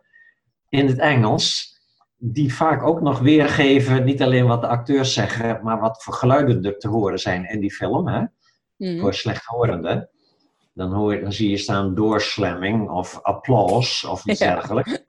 [0.70, 1.78] in het Engels
[2.18, 6.64] die vaak ook nog weergeven, niet alleen wat de acteurs zeggen, maar wat voor geluiden
[6.64, 8.08] er te horen zijn in die film.
[8.08, 8.24] Hè?
[8.78, 9.00] Mm.
[9.00, 10.10] Voor slechthorenden.
[10.74, 15.04] Dan, hoor, dan zie je staan doorslamming of applaus of iets dergelijks.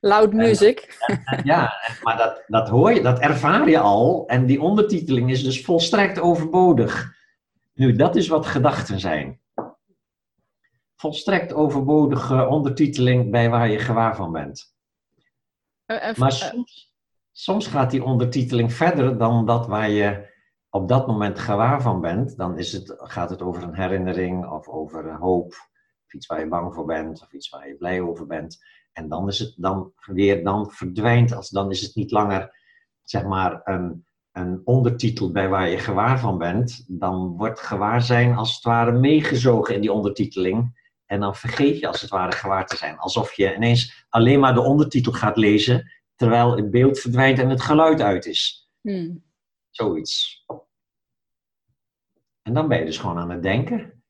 [0.00, 0.96] Loud music.
[1.44, 4.24] ja, maar dat, dat hoor je, dat ervaar je al.
[4.26, 7.16] En die ondertiteling is dus volstrekt overbodig.
[7.74, 9.40] Nu, dat is wat gedachten zijn.
[10.96, 14.74] Volstrekt overbodige ondertiteling bij waar je gewaar van bent.
[15.86, 16.94] Eh, maar eh, soms,
[17.32, 20.27] soms gaat die ondertiteling verder dan dat waar je
[20.70, 22.36] op dat moment gewaar van bent.
[22.36, 25.48] Dan is het, gaat het over een herinnering of over hoop.
[26.06, 28.64] Of iets waar je bang voor bent of iets waar je blij over bent.
[28.92, 32.56] En dan is het dan weer, dan verdwijnt, als, dan is het niet langer
[33.02, 38.54] zeg maar een, een ondertitel bij waar je gewaar van bent, dan wordt gewaarzijn als
[38.54, 40.86] het ware meegezogen in die ondertiteling.
[41.06, 42.98] En dan vergeet je als het ware gewaar te zijn.
[42.98, 47.62] Alsof je ineens alleen maar de ondertitel gaat lezen, terwijl het beeld verdwijnt en het
[47.62, 48.68] geluid uit is.
[48.80, 49.26] Hmm.
[49.78, 50.44] Zoiets.
[52.42, 54.02] En dan ben je dus gewoon aan het denken.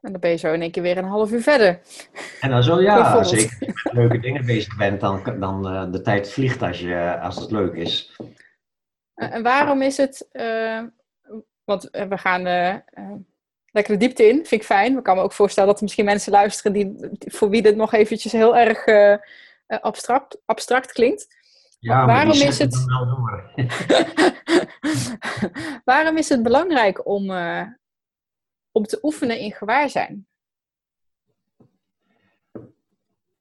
[0.00, 1.80] En dan ben je zo in één keer weer een half uur verder.
[2.40, 6.00] En dan zo, ja, als je met leuke dingen bezig bent, dan, dan uh, de
[6.00, 8.16] tijd vliegt als, je, als het leuk is.
[9.14, 10.82] En waarom is het, uh,
[11.64, 12.74] want we gaan uh,
[13.70, 14.96] lekker de diepte in, vind ik fijn.
[14.96, 17.92] Ik kan me ook voorstellen dat er misschien mensen luisteren die, voor wie dit nog
[17.92, 18.84] eventjes heel erg
[19.66, 21.42] abstract, abstract klinkt.
[21.84, 22.74] Ja, waarom is het.
[25.84, 27.30] waarom is het belangrijk om,
[28.72, 30.26] om te oefenen in gewaarzijn?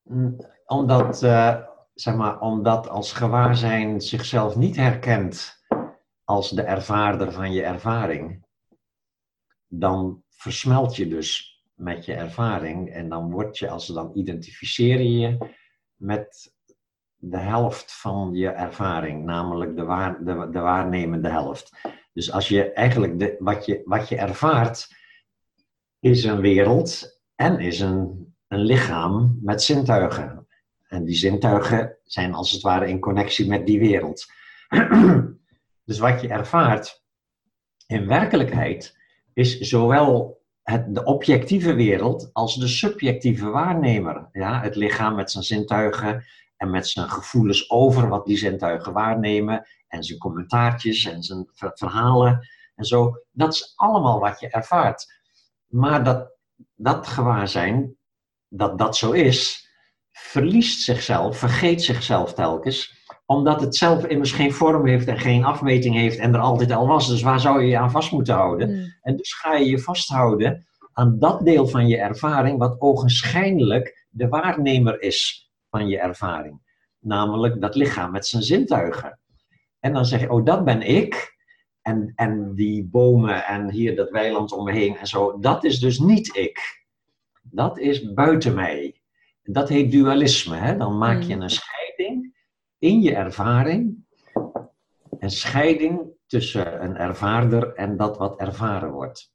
[0.03, 1.58] Mm, omdat, uh,
[1.93, 5.63] zeg maar, omdat als gewaarzijn zichzelf niet herkent
[6.23, 8.45] als de ervaarder van je ervaring,
[9.67, 15.19] dan versmelt je dus met je ervaring en dan word je, als dan identificeer je
[15.19, 15.38] je
[15.95, 16.53] met
[17.26, 21.72] de helft van je ervaring, namelijk de, de waarnemende helft.
[22.14, 24.96] Dus als je eigenlijk de, wat, je, wat je ervaart,
[26.00, 30.48] is een wereld en is een, een lichaam met zintuigen.
[30.88, 34.26] En die zintuigen zijn als het ware in connectie met die wereld.
[35.86, 37.04] dus wat je ervaart
[37.88, 38.98] in werkelijkheid
[39.34, 44.30] is zowel het, de objectieve wereld als de subjectieve waarnemer.
[44.32, 46.26] Ja, het lichaam met zijn zintuigen
[46.63, 52.47] en met zijn gevoelens over wat die zintuigen waarnemen en zijn commentaartjes en zijn verhalen
[52.76, 53.12] en zo.
[53.32, 55.06] Dat is allemaal wat je ervaart.
[55.67, 56.32] Maar dat,
[56.76, 57.95] dat gewaarzijn,
[58.47, 59.67] dat dat zo is,
[60.12, 65.95] verliest zichzelf, vergeet zichzelf telkens, omdat het zelf immers geen vorm heeft en geen afmeting
[65.95, 67.08] heeft en er altijd al was.
[67.08, 68.69] Dus waar zou je je aan vast moeten houden?
[68.69, 68.93] Hmm.
[69.02, 74.28] En dus ga je je vasthouden aan dat deel van je ervaring wat ogenschijnlijk de
[74.28, 75.42] waarnemer is
[75.74, 76.62] van je ervaring.
[77.00, 79.20] Namelijk dat lichaam met zijn zintuigen.
[79.80, 81.36] En dan zeg je, oh dat ben ik.
[81.82, 85.80] En, en die bomen en hier dat weiland om me heen en zo, dat is
[85.80, 86.86] dus niet ik.
[87.42, 89.02] Dat is buiten mij.
[89.44, 90.56] Dat heet dualisme.
[90.56, 90.78] Hè?
[90.78, 91.42] Dan maak je hmm.
[91.42, 92.36] een scheiding
[92.78, 94.06] in je ervaring.
[95.20, 99.33] Een scheiding tussen een ervaarder en dat wat ervaren wordt.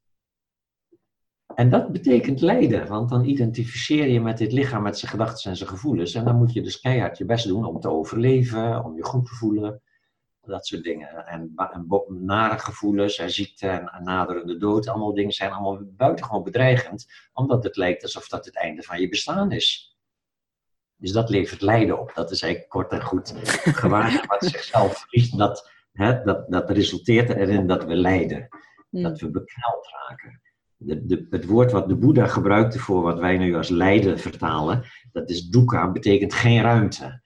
[1.59, 5.57] En dat betekent lijden, want dan identificeer je met dit lichaam, met zijn gedachten en
[5.57, 6.15] zijn gevoelens.
[6.15, 9.27] En dan moet je dus keihard je best doen om te overleven, om je goed
[9.27, 9.83] te voelen,
[10.43, 11.27] dat soort dingen.
[11.27, 17.07] En, en nare gevoelens en ziekte en, naderende dood, allemaal dingen zijn allemaal buitengewoon bedreigend,
[17.33, 19.97] omdat het lijkt alsof dat het einde van je bestaan is.
[20.97, 22.15] Dus dat levert lijden op.
[22.15, 25.39] Dat is eigenlijk kort en goed gewaar wat zichzelf verliest.
[25.39, 28.49] Dat, hè, dat, dat resulteert erin dat we lijden.
[28.91, 29.03] Hmm.
[29.03, 30.41] Dat we bekneld raken.
[30.81, 35.31] De, het woord wat de Boeddha gebruikte voor wat wij nu als lijden vertalen, dat
[35.31, 37.21] is dukkha, betekent geen ruimte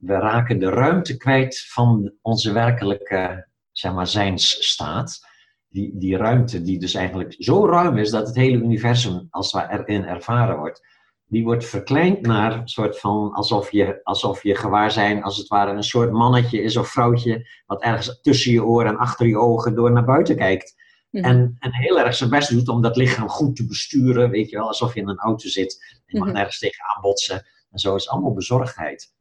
[0.00, 5.28] we raken de ruimte kwijt van onze werkelijke zeg maar, zijnsstaat.
[5.68, 9.70] Die, die ruimte die dus eigenlijk zo ruim is dat het hele universum als het
[9.70, 10.88] erin ervaren wordt.
[11.26, 15.48] Die wordt verkleind naar een soort van alsof je, alsof je gewaar zijn als het
[15.48, 19.38] ware een soort mannetje is of vrouwtje wat ergens tussen je oren en achter je
[19.38, 20.74] ogen door naar buiten kijkt.
[21.10, 21.24] Mhm.
[21.24, 24.56] En, en heel erg zijn best doet om dat lichaam goed te besturen, weet je
[24.56, 26.00] wel, alsof je in een auto zit.
[26.06, 26.36] Je mag mhm.
[26.36, 27.46] nergens tegen aanbotsen.
[27.70, 29.14] En zo is allemaal bezorgdheid.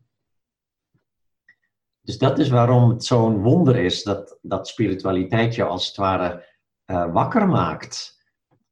[2.02, 6.46] Dus dat is waarom het zo'n wonder is dat, dat spiritualiteit jou als het ware
[6.86, 8.18] uh, wakker maakt.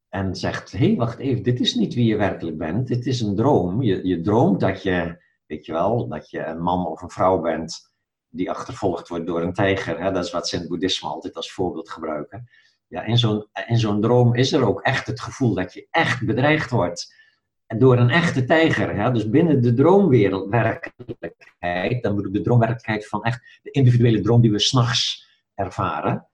[0.09, 2.87] En zegt, hé, hey, wacht even, dit is niet wie je werkelijk bent.
[2.87, 3.81] Dit is een droom.
[3.81, 7.41] Je, je droomt dat je, weet je wel, dat je een man of een vrouw
[7.41, 7.91] bent
[8.29, 9.99] die achtervolgd wordt door een tijger.
[9.99, 10.11] Hè?
[10.11, 12.49] Dat is wat ze in het boeddhisme altijd als voorbeeld gebruiken.
[12.87, 16.69] Ja, in zo'n, zo'n droom is er ook echt het gevoel dat je echt bedreigd
[16.69, 17.15] wordt
[17.67, 18.95] door een echte tijger.
[18.95, 19.09] Ja?
[19.09, 24.51] Dus binnen de droomwerkelijkheid, dan bedoel ik de droomwerkelijkheid van echt de individuele droom die
[24.51, 26.27] we s'nachts ervaren,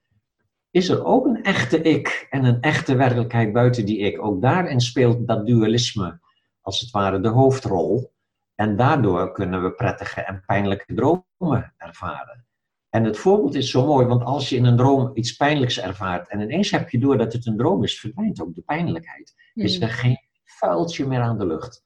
[0.70, 4.24] is er ook een echte ik en een echte werkelijkheid buiten die ik.
[4.24, 6.20] Ook daarin speelt dat dualisme
[6.60, 8.12] als het ware de hoofdrol.
[8.54, 12.46] En daardoor kunnen we prettige en pijnlijke dromen ervaren.
[12.94, 16.28] En het voorbeeld is zo mooi, want als je in een droom iets pijnlijks ervaart
[16.28, 19.34] en ineens heb je door dat het een droom is, verdwijnt ook de pijnlijkheid.
[19.54, 19.82] Is hmm.
[19.82, 21.84] er geen vuiltje meer aan de lucht.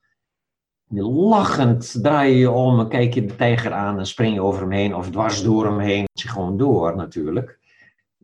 [0.89, 4.61] Lachend draai je je om en kijk je de tijger aan en spring je over
[4.61, 6.05] hem heen of dwars door hem heen.
[6.13, 7.59] Je gewoon door natuurlijk.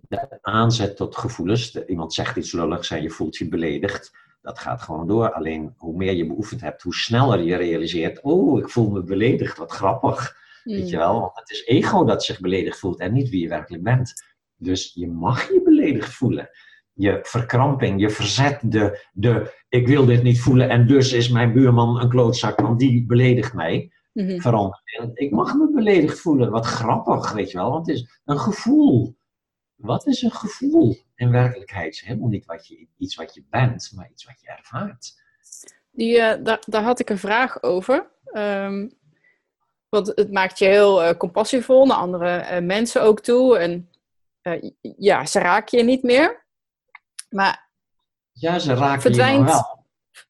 [0.09, 1.85] De aanzet tot gevoelens.
[1.87, 4.17] Iemand zegt iets lulligs en je voelt je beledigd.
[4.43, 5.33] Dat gaat gewoon door.
[5.33, 9.59] Alleen hoe meer je beoefend hebt, hoe sneller je realiseert: oh, ik voel me beledigd,
[9.59, 10.43] wat grappig.
[10.65, 11.21] Weet je wel?
[11.21, 14.13] Want het is ego dat zich beledigd voelt en niet wie je werkelijk bent.
[14.57, 16.49] Dus je mag je beledigd voelen.
[16.93, 21.53] Je verkramping, je verzet, de, de ik wil dit niet voelen en dus is mijn
[21.53, 23.93] buurman een klootzak, want die beledigt mij.
[24.15, 25.11] Veranderen.
[25.15, 26.51] Ik mag me beledigd voelen.
[26.51, 27.71] Wat grappig, weet je wel.
[27.71, 29.17] Want het is een gevoel.
[29.75, 30.97] Wat is een gevoel?
[31.15, 34.49] In werkelijkheid is helemaal niet wat je, iets wat je bent, maar iets wat je
[34.49, 35.23] ervaart.
[35.91, 38.11] Die, eh, daar, daar had ik een vraag over.
[38.25, 38.89] Ehm,
[39.95, 43.59] want het maakt je heel eh, compassievol naar andere eh, mensen ook toe.
[43.59, 43.91] En
[44.41, 46.47] eh, ja, ze raken je niet meer.
[47.31, 47.71] Maar
[48.33, 49.49] Ja, ze raken Verdwijnt.
[49.49, 49.83] je wel.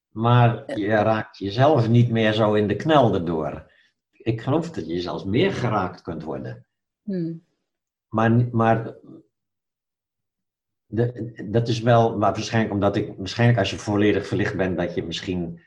[0.09, 3.71] Maar je raakt jezelf niet meer zo in de knel erdoor.
[4.11, 6.65] Ik geloof dat je zelfs meer geraakt kunt worden.
[7.03, 7.45] hmm,
[8.09, 8.95] Maar, maar
[10.85, 14.95] de, dat is wel, maar waarschijnlijk omdat ik, waarschijnlijk als je volledig verlicht bent, dat
[14.95, 15.61] je misschien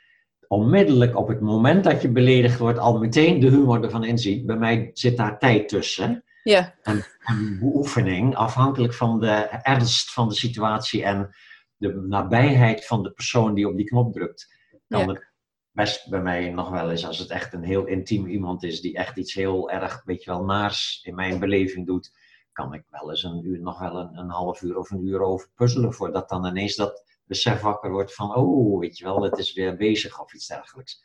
[0.48, 4.46] onmiddellijk op het moment dat je beledigd wordt, al meteen de humor ervan inziet.
[4.46, 6.24] Bij mij zit daar tijd tussen.
[6.42, 9.32] ja, En, en beoefening, afhankelijk van de
[9.62, 11.30] ernst van de situatie en
[11.76, 14.54] de nabijheid van de persoon die op die knop drukt,
[14.88, 15.06] kan Ja.
[15.06, 15.26] het
[15.70, 18.96] best bij mij nog wel eens, als het echt een heel intiem iemand is die
[18.96, 22.10] echt iets heel erg, weet je wel, naars in mijn beleving doet,
[22.52, 25.20] kan ik wel eens een uur, nog wel een, een half uur of een uur
[25.20, 29.38] over puzzelen, voordat dan ineens dat besef wakker wordt van, oh, weet je wel, het
[29.38, 31.02] is weer bezig of iets dergelijks.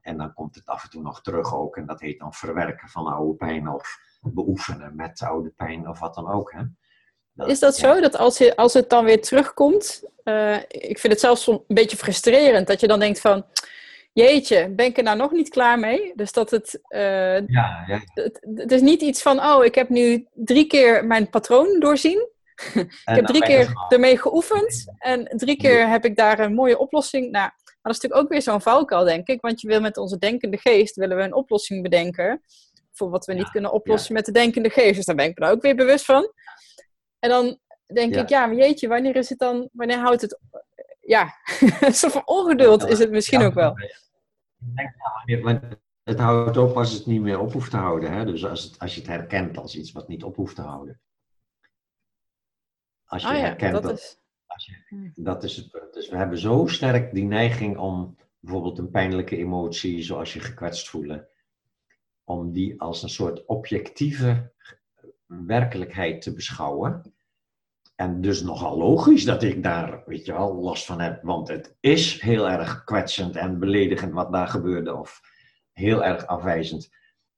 [0.00, 2.88] En dan komt het af en toe nog terug ook, en dat heet dan verwerken
[2.88, 6.52] van oude pijn of beoefenen met oude pijn of wat dan ook.
[6.52, 6.62] Hè?
[7.46, 7.94] Is dat ja.
[7.94, 8.00] zo?
[8.00, 11.96] Dat als, je, als het dan weer terugkomt, eh, ik vind het zelfs een beetje
[11.96, 13.46] frustrerend dat je dan denkt van,
[14.12, 16.12] jeetje, ben ik er nou nog niet klaar mee?
[16.14, 18.00] Dus dat het, eh, Ja, ja.
[18.14, 22.28] het, het is niet iets van, oh, ik heb nu drie keer mijn patroon doorzien.
[22.74, 27.30] Ik heb drie keer ermee geoefend en drie keer heb ik daar een mooie oplossing.
[27.30, 29.40] Nou, maar dat is natuurlijk ook weer zo'n valkuil, denk ik.
[29.40, 32.42] Want je wil met onze denkende geest willen we een oplossing bedenken
[32.92, 34.94] voor wat we niet kunnen oplossen met de denkende geest.
[34.94, 36.32] Dus daar ben ik me ook weer bewust van.
[37.18, 38.20] En dan denk Ja.
[38.20, 40.38] ik, ja, maar jeetje, wanneer is het dan, wanneer houdt het,
[41.00, 41.34] ja,
[41.80, 43.74] een soort van ongeduld is het misschien ook wel.
[45.42, 45.60] Want
[46.02, 48.12] het houdt op als het niet meer op hoeft te houden.
[48.12, 48.24] Hè?
[48.24, 51.00] Dus als, het, als je het herkent als iets wat niet op hoeft te houden.
[53.14, 55.94] Als je Ah ja, herkent dat dat, is, als je, dat is het punt.
[55.94, 60.88] Dus we hebben zo sterk die neiging om bijvoorbeeld een pijnlijke emotie, zoals je gekwetst
[60.88, 61.28] voelen,
[62.24, 64.52] om die als een soort objectieve
[65.26, 67.14] werkelijkheid te beschouwen.
[67.94, 71.22] En dus nogal logisch dat ik daar, weet je wel, last van heb.
[71.22, 74.96] Want het is heel erg kwetsend en beledigend wat daar gebeurde.
[74.96, 75.20] Of
[75.72, 76.90] heel erg afwijzend.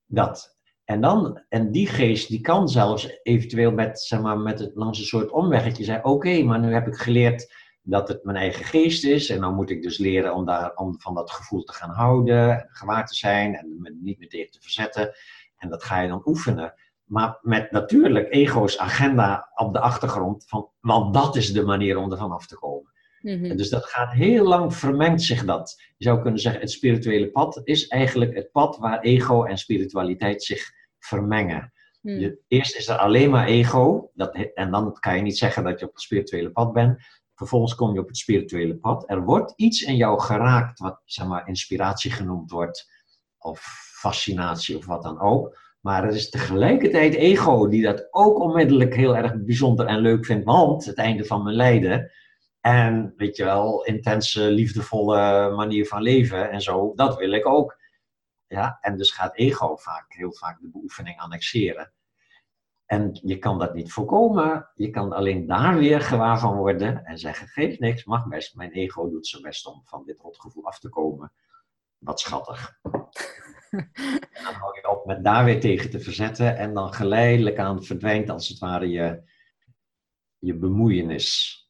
[0.06, 0.55] Dat.
[0.86, 4.98] En, dan, en die geest die kan zelfs eventueel met, zeg maar, met het, langs
[4.98, 9.04] een soort omweggetje zeggen: Oké, maar nu heb ik geleerd dat het mijn eigen geest
[9.04, 9.30] is.
[9.30, 12.66] En dan moet ik dus leren om, daar, om van dat gevoel te gaan houden,
[12.68, 15.12] gewaar te zijn en me niet meer tegen te verzetten.
[15.56, 16.74] En dat ga je dan oefenen.
[17.04, 22.12] Maar met natuurlijk ego's agenda op de achtergrond, van, want dat is de manier om
[22.12, 22.92] ervan af te komen.
[23.34, 23.44] Mhm.
[23.44, 25.82] En dus dat gaat heel lang, vermengt zich dat.
[25.96, 30.42] Je zou kunnen zeggen, het spirituele pad is eigenlijk het pad waar ego en spiritualiteit
[30.42, 31.72] zich vermengen.
[32.00, 32.18] Hmm.
[32.18, 35.80] Je, eerst is er alleen maar ego, dat, en dan kan je niet zeggen dat
[35.80, 36.98] je op het spirituele pad bent.
[37.34, 39.10] Vervolgens kom je op het spirituele pad.
[39.10, 42.90] Er wordt iets in jou geraakt, wat zeg maar, inspiratie genoemd wordt,
[43.38, 43.60] of
[43.98, 45.58] fascinatie of wat dan ook.
[45.80, 50.44] Maar er is tegelijkertijd ego die dat ook onmiddellijk heel erg bijzonder en leuk vindt,
[50.44, 52.10] want het einde van mijn lijden.
[52.66, 57.76] En weet je wel, intense, liefdevolle manier van leven en zo, dat wil ik ook.
[58.46, 61.92] Ja, en dus gaat ego vaak, heel vaak de beoefening annexeren.
[62.86, 64.70] En je kan dat niet voorkomen.
[64.74, 68.54] Je kan alleen daar weer gewaar van worden en zeggen: geef niks, mag best.
[68.54, 71.32] Mijn ego doet zijn best om van dit rotgevoel af te komen.
[71.98, 72.78] Wat schattig.
[72.82, 72.90] En
[74.44, 76.56] dan hou je op met daar weer tegen te verzetten.
[76.56, 79.22] En dan geleidelijk aan verdwijnt als het ware je,
[80.38, 81.64] je bemoeienis.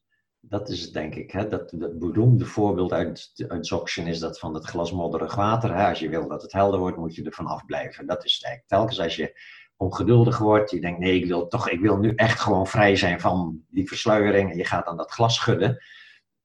[0.49, 1.31] Dat is het, denk ik.
[1.31, 1.49] Hè?
[1.49, 5.75] Dat, dat beroemde voorbeeld uit, uit Dzogchen is dat van het glas modderig water.
[5.77, 5.89] Hè?
[5.89, 8.07] Als je wil dat het helder wordt, moet je er vanaf blijven.
[8.07, 8.75] Dat is het eigenlijk.
[8.75, 9.41] Telkens als je
[9.77, 13.21] ongeduldig wordt, je denkt, nee, ik wil, toch, ik wil nu echt gewoon vrij zijn
[13.21, 14.51] van die versluiering.
[14.51, 15.83] En je gaat aan dat glas schudden.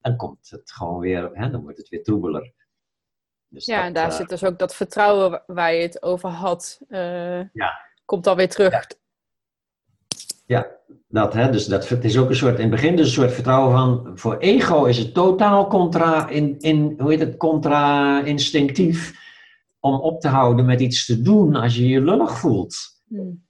[0.02, 1.50] Dan komt het gewoon weer, hè?
[1.50, 2.54] dan wordt het weer troebeler.
[3.48, 6.04] Dus Ja, dat, en daar eh, zit dus ook dat vertrouwen wa- waar je het
[6.04, 6.82] over had.
[6.88, 7.90] eh, Ja.
[8.06, 8.88] Komt alweer terug.
[11.08, 13.32] Dat, hè, dus dat, het is ook een soort, in het begin dus een soort
[13.32, 19.20] vertrouwen van, voor ego is het totaal contra, in, in, hoe heet het, contra-instinctief
[19.80, 22.76] om op te houden met iets te doen als je je lullig voelt.
[23.08, 23.44] Hmm.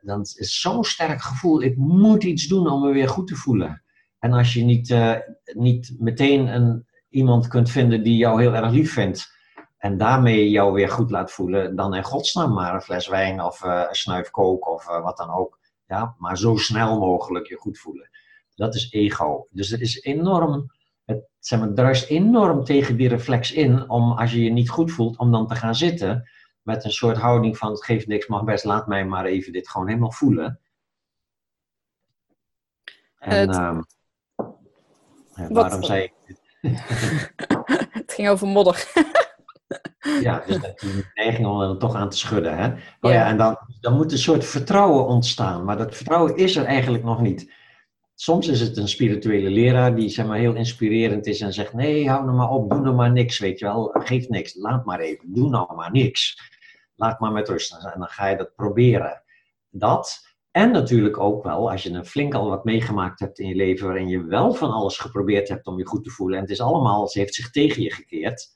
[0.00, 3.34] Dan is het zo'n sterk gevoel, ik moet iets doen om me weer goed te
[3.34, 3.82] voelen.
[4.18, 8.70] En als je niet, eh, niet meteen een, iemand kunt vinden die jou heel erg
[8.70, 9.34] lief vindt,
[9.78, 13.64] en daarmee jou weer goed laat voelen, dan in godsnaam maar een fles wijn of
[13.64, 15.58] uh, een snuif kook of uh, wat dan ook.
[15.86, 18.10] Ja, maar zo snel mogelijk je goed voelen.
[18.54, 19.46] Dat is ego.
[19.50, 20.72] Dus het is enorm,
[21.04, 24.92] het, zeg maar, druist enorm tegen die reflex in om als je je niet goed
[24.92, 26.30] voelt, om dan te gaan zitten
[26.62, 29.68] met een soort houding van het geeft niks, mag best, laat mij maar even dit
[29.68, 30.60] gewoon helemaal voelen.
[33.18, 33.56] En het...
[33.56, 33.84] um,
[35.48, 36.40] waarom zei ik dit?
[37.90, 38.92] het ging over modder.
[40.20, 42.56] Ja, dus dat die neiging om er toch aan te schudden.
[42.56, 42.72] Hè?
[43.00, 45.64] Oh ja, en dan, dan moet een soort vertrouwen ontstaan.
[45.64, 47.52] Maar dat vertrouwen is er eigenlijk nog niet.
[48.14, 52.08] Soms is het een spirituele leraar die zeg maar, heel inspirerend is en zegt: Nee,
[52.08, 53.38] hou nou maar op, doe nou maar niks.
[53.38, 56.40] Weet je wel, geef niks, laat maar even, doe nou maar niks.
[56.94, 57.72] Laat maar met rust.
[57.72, 59.22] En dan ga je dat proberen.
[59.70, 60.24] Dat.
[60.50, 63.86] En natuurlijk ook wel, als je een flink al wat meegemaakt hebt in je leven,
[63.86, 66.60] waarin je wel van alles geprobeerd hebt om je goed te voelen, en het is
[66.60, 68.54] allemaal, ze heeft zich tegen je gekeerd.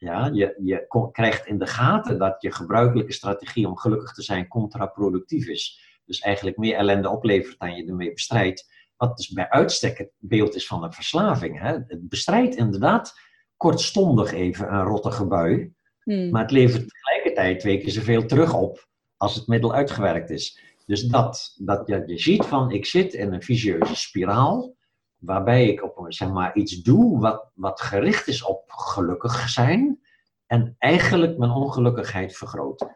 [0.00, 4.48] Ja, je, je krijgt in de gaten dat je gebruikelijke strategie om gelukkig te zijn
[4.48, 5.80] contraproductief is.
[6.04, 8.72] Dus eigenlijk meer ellende oplevert dan je ermee bestrijdt.
[8.96, 11.60] Wat dus bij uitstek het beeld is van een verslaving.
[11.60, 11.72] Hè?
[11.72, 13.18] Het bestrijdt inderdaad
[13.56, 15.74] kortstondig even een rottige bui.
[16.02, 16.30] Hmm.
[16.30, 20.60] Maar het levert tegelijkertijd twee keer zoveel terug op als het middel uitgewerkt is.
[20.86, 24.76] Dus dat, dat je, je ziet van ik zit in een vicieuze spiraal
[25.20, 30.00] waarbij ik op, zeg maar, iets doe wat, wat gericht is op gelukkig zijn
[30.46, 32.86] en eigenlijk mijn ongelukkigheid vergroot.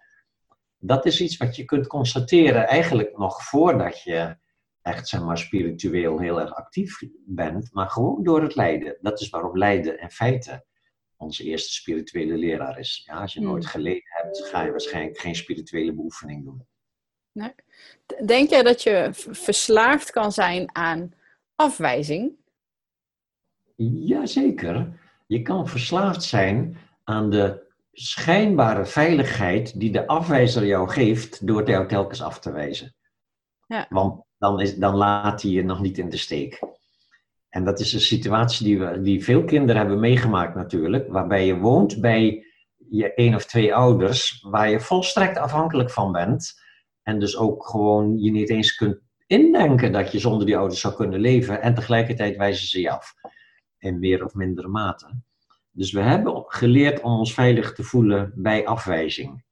[0.79, 4.37] Dat is iets wat je kunt constateren eigenlijk nog voordat je
[4.83, 8.97] echt zeg maar, spiritueel heel erg actief bent, maar gewoon door het lijden.
[9.01, 10.65] Dat is waarom lijden in feite
[11.17, 13.03] onze eerste spirituele leraar is.
[13.07, 13.49] Ja, als je hmm.
[13.49, 16.67] nooit geleden hebt, ga je waarschijnlijk geen spirituele beoefening doen.
[17.33, 17.55] Nee.
[18.27, 21.15] Denk jij dat je verslaafd kan zijn aan
[21.57, 22.33] afwijzing?
[23.77, 25.01] Jazeker.
[25.27, 31.89] Je kan verslaafd zijn aan de schijnbare veiligheid die de afwijzer jou geeft door jou
[31.89, 32.95] telkens af te wijzen.
[33.67, 33.87] Ja.
[33.89, 36.61] Want dan, is, dan laat hij je nog niet in de steek.
[37.49, 41.59] En dat is een situatie die, we, die veel kinderen hebben meegemaakt natuurlijk, waarbij je
[41.59, 42.47] woont bij
[42.89, 46.63] je één of twee ouders, waar je volstrekt afhankelijk van bent.
[47.03, 50.95] En dus ook gewoon je niet eens kunt indenken dat je zonder die ouders zou
[50.95, 51.63] kunnen leven.
[51.63, 53.15] En tegelijkertijd wijzen ze je af.
[53.79, 55.07] In meer of mindere mate.
[55.71, 59.45] Dus we hebben geleerd om ons veilig te voelen bij afwijzing.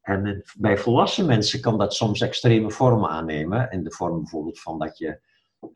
[0.00, 3.70] En bij volwassen mensen kan dat soms extreme vormen aannemen.
[3.70, 5.20] In de vorm bijvoorbeeld van dat je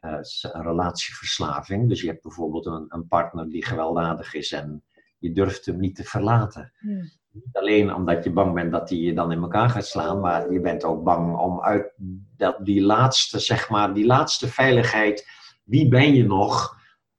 [0.00, 1.88] uh, een relatieverslaving.
[1.88, 4.84] Dus je hebt bijvoorbeeld een, een, partner die gewelddadig is en
[5.18, 6.72] je durft hem niet te verlaten.
[6.78, 7.10] Hmm.
[7.32, 10.52] Niet alleen omdat je bang bent dat hij je dan in elkaar gaat slaan, maar
[10.52, 11.92] je bent ook bang om uit
[12.36, 15.28] dat, die laatste, zeg maar, die laatste veiligheid,
[15.64, 16.76] wie ben je nog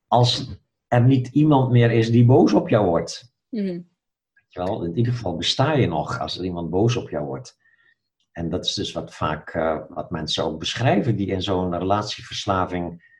[0.08, 3.34] als er niet iemand meer is die boos op jou wordt?
[3.50, 3.90] Mm.
[4.50, 7.60] Wel, in ieder geval besta je nog als er iemand boos op jou wordt.
[8.32, 13.11] En dat is dus wat vaak uh, wat mensen ook beschrijven die in zo'n relatieverslaving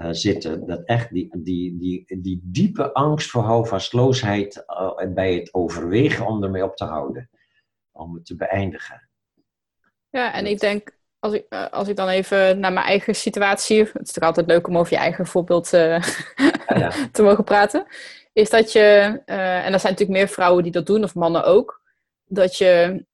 [0.00, 0.66] uh, zitten.
[0.66, 6.42] Dat echt die, die, die, die diepe angst voor houvastloosheid uh, bij het overwegen om
[6.42, 7.30] ermee op te houden.
[7.92, 9.08] Om het te beëindigen.
[10.10, 13.78] Ja, en ik denk, als ik, als ik dan even naar mijn eigen situatie...
[13.78, 16.02] Het is natuurlijk altijd leuk om over je eigen voorbeeld ja,
[16.66, 16.92] ja.
[17.12, 17.86] te mogen praten.
[18.32, 18.80] Is dat je,
[19.24, 21.82] en er zijn natuurlijk meer vrouwen die dat doen, of mannen ook.
[22.24, 23.04] Dat je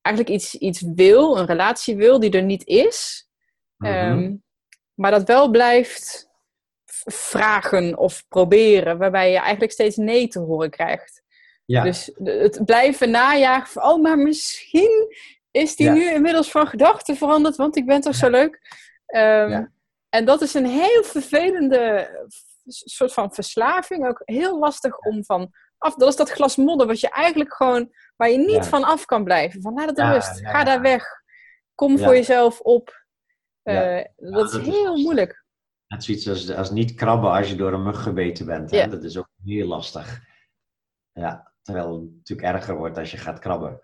[0.00, 3.28] eigenlijk iets, iets wil, een relatie wil die er niet is.
[3.76, 4.46] Mm
[4.98, 6.28] maar dat wel blijft
[7.04, 11.22] vragen of proberen, waarbij je eigenlijk steeds nee te horen krijgt.
[11.64, 11.82] Ja.
[11.82, 15.16] Dus het blijven najagen van, oh, maar misschien
[15.50, 18.60] is die nu inmiddels van gedachten veranderd, want ik ben toch zo leuk.
[19.16, 19.72] Um,
[20.08, 22.10] en dat is een heel vervelende
[22.66, 25.94] soort van verslaving, ook heel lastig om van af.
[25.94, 29.24] Dat is dat glas modder wat je eigenlijk gewoon, waar je niet van af kan
[29.24, 29.62] blijven.
[29.62, 31.04] Van laat het rust, ga daar weg,
[31.74, 33.06] kom voor jezelf op.
[33.68, 35.44] Uh, dat, is heel moeilijk.
[35.86, 38.70] Het is zoiets als, als niet krabben als je door een mug gebeten bent.
[38.70, 38.88] Hè?
[38.88, 40.20] Dat is ook heel lastig.
[41.12, 43.80] Ja, terwijl het natuurlijk erger wordt als je gaat krabben.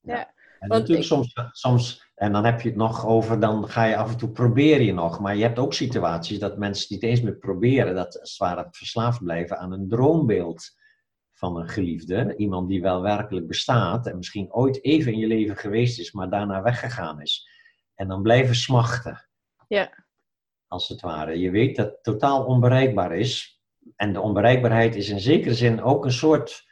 [0.00, 0.34] Ja.
[0.58, 4.10] En natuurlijk soms, soms, en dan heb je het nog over, dan ga je af
[4.10, 5.20] en toe probeer je nog.
[5.20, 9.22] Maar je hebt ook situaties dat mensen niet eens meer proberen, dat ze het verslaafd
[9.22, 10.78] blijven aan een droombeeld
[11.32, 12.36] van een geliefde.
[12.36, 16.30] Iemand die wel werkelijk bestaat en misschien ooit even in je leven geweest is, maar
[16.30, 17.48] daarna weggegaan is.
[18.00, 19.28] En dan blijven smachten.
[19.68, 20.04] Ja.
[20.66, 21.38] Als het ware.
[21.38, 23.60] Je weet dat het totaal onbereikbaar is.
[23.96, 26.66] En de onbereikbaarheid is in zekere zin ook een soort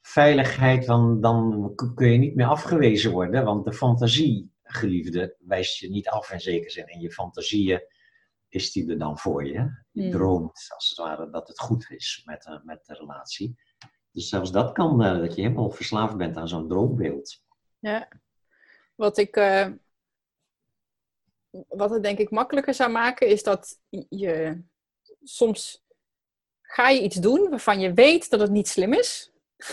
[0.00, 5.90] veiligheid, dan, dan kun je niet meer afgewezen worden, want de fantasie, geliefde, wijst je
[5.90, 6.86] niet af in zekere zin.
[6.86, 7.82] In je fantasieën
[8.48, 9.84] is die er dan voor je.
[9.90, 10.10] Je hmm.
[10.10, 13.56] droomt, als het ware, dat het goed is met, met de relatie.
[14.10, 17.42] Dus zelfs dat kan, uh, dat je helemaal verslaafd bent aan zo'n droombeeld.
[17.78, 18.08] Ja,
[18.94, 19.66] wat ik, uh,
[21.68, 23.78] wat het denk ik makkelijker zou maken, is dat
[24.08, 24.62] je
[25.22, 25.84] soms
[26.62, 29.32] ga je iets doen waarvan je weet dat het niet slim is.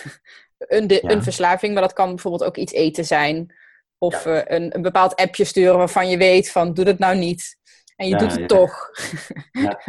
[0.58, 3.56] een, de, een verslaving, maar dat kan bijvoorbeeld ook iets eten zijn.
[3.98, 4.32] Of ja.
[4.32, 7.58] uh, een, een bepaald appje sturen waarvan je weet van doe dat nou niet.
[7.96, 8.90] En je doet het toch.
[9.52, 9.86] dat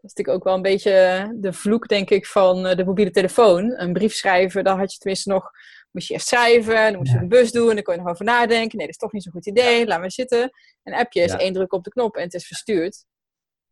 [0.00, 3.80] is natuurlijk ook wel een beetje de vloek, denk ik, van de mobiele telefoon.
[3.80, 5.50] Een brief schrijven, dan had je tenminste nog,
[5.92, 8.24] moest je eerst schrijven, dan moest je een bus doen, dan kon je nog over
[8.24, 8.78] nadenken.
[8.78, 10.50] Nee, dat is toch niet zo'n goed idee, laat maar zitten.
[10.82, 13.04] Een appje is één druk op de knop en het is verstuurd.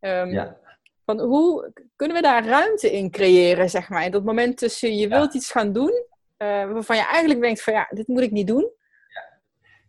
[0.01, 0.59] Um,
[1.05, 4.05] van hoe kunnen we daar ruimte in creëren, zeg maar?
[4.05, 5.93] In dat moment tussen je wilt iets gaan doen,
[6.39, 8.71] uh, waarvan je eigenlijk denkt van ja, dit moet ik niet doen.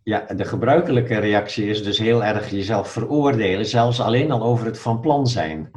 [0.04, 4.80] Ja, de gebruikelijke reactie is dus heel erg jezelf veroordelen, zelfs alleen al over het
[4.80, 5.72] van plan zijn.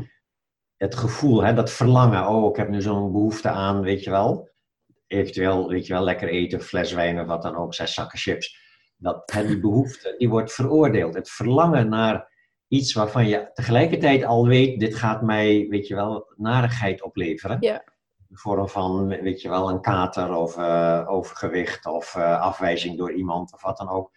[0.77, 4.49] Het gevoel, hè, dat verlangen, oh, ik heb nu zo'n behoefte aan, weet je wel.
[5.15, 8.63] Eventueel, weet je wel, lekker eten, fles wijn of wat dan ook, zes zakken chips.
[8.97, 11.15] Dat, die behoefte, die wordt veroordeeld.
[11.15, 12.33] Het verlangen naar
[12.69, 17.57] iets waarvan je tegelijkertijd al weet, dit gaat mij, weet je wel, narigheid opleveren.
[17.61, 17.75] Ja.
[18.17, 22.99] In de vorm van, weet je wel, een kater of uh, overgewicht of uh, afwijzing
[22.99, 24.11] door iemand of wat dan ook.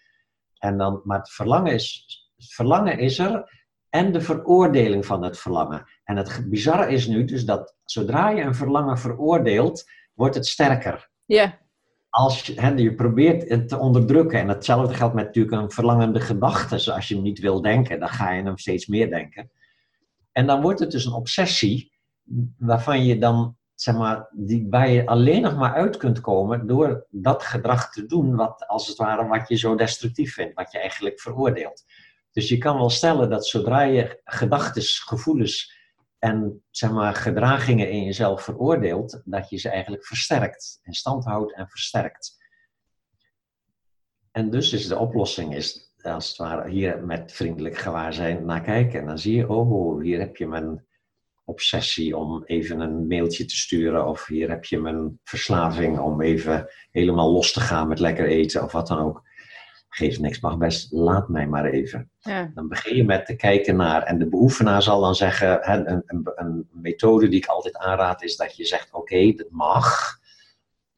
[0.57, 5.39] En dan, maar het verlangen, is, het verlangen is er en de veroordeling van het
[5.39, 5.85] verlangen.
[6.03, 11.09] En het bizarre is nu dus dat zodra je een verlangen veroordeelt, wordt het sterker.
[11.25, 11.57] Ja
[12.17, 16.19] als je, hè, je probeert het te onderdrukken, en hetzelfde geldt met natuurlijk een verlangende
[16.19, 19.51] gedachte, als je hem niet wil denken, dan ga je hem steeds meer denken.
[20.31, 21.91] En dan wordt het dus een obsessie,
[22.57, 27.05] waarvan je dan, zeg maar, die, waar je alleen nog maar uit kunt komen door
[27.09, 30.79] dat gedrag te doen, wat als het ware wat je zo destructief vindt, wat je
[30.79, 31.83] eigenlijk veroordeelt.
[32.31, 35.76] Dus je kan wel stellen dat zodra je gedachten, gevoelens
[36.19, 41.53] en zeg maar, gedragingen in jezelf veroordeelt, dat je ze eigenlijk versterkt, in stand houdt
[41.53, 42.37] en versterkt.
[44.31, 48.99] En dus is de oplossing, is, als het ware, hier met vriendelijk gewaarzijn naar kijken.
[48.99, 50.85] En dan zie je, oh, hier heb je mijn
[51.45, 56.67] obsessie om even een mailtje te sturen, of hier heb je mijn verslaving om even
[56.91, 59.26] helemaal los te gaan met lekker eten, of wat dan ook
[59.97, 62.09] geeft niks, mag best, laat mij maar even.
[62.19, 62.51] Ja.
[62.53, 66.03] Dan begin je met te kijken naar, en de beoefenaar zal dan zeggen, hè, een,
[66.05, 70.17] een, een, methode die ik altijd aanraad is dat je zegt, oké, okay, dat mag,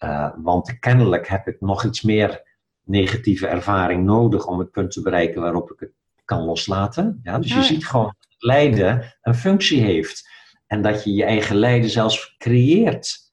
[0.03, 2.43] uh, want kennelijk heb ik nog iets meer
[2.83, 5.91] negatieve ervaring nodig om het punt te bereiken waarop ik het
[6.25, 7.19] kan loslaten.
[7.23, 10.29] Ja, dus je ziet gewoon dat lijden een functie heeft
[10.67, 13.28] en dat je je eigen lijden zelfs creëert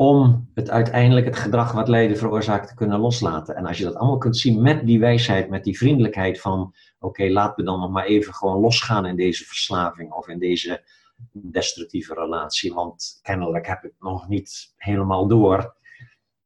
[0.00, 3.56] om het uiteindelijk het gedrag wat lijden veroorzaakt te kunnen loslaten.
[3.56, 6.74] En als je dat allemaal kunt zien met die wijsheid, met die vriendelijkheid van oké,
[6.98, 10.84] okay, laten we dan nog maar even gewoon losgaan in deze verslaving of in deze
[11.32, 15.76] destructieve relatie, want kennelijk heb ik het nog niet helemaal door.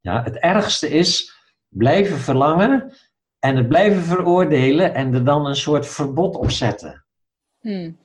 [0.01, 1.35] Ja, het ergste is
[1.69, 2.95] blijven verlangen
[3.39, 7.05] en het blijven veroordelen en er dan een soort verbod op zetten.
[7.61, 8.04] Hmm.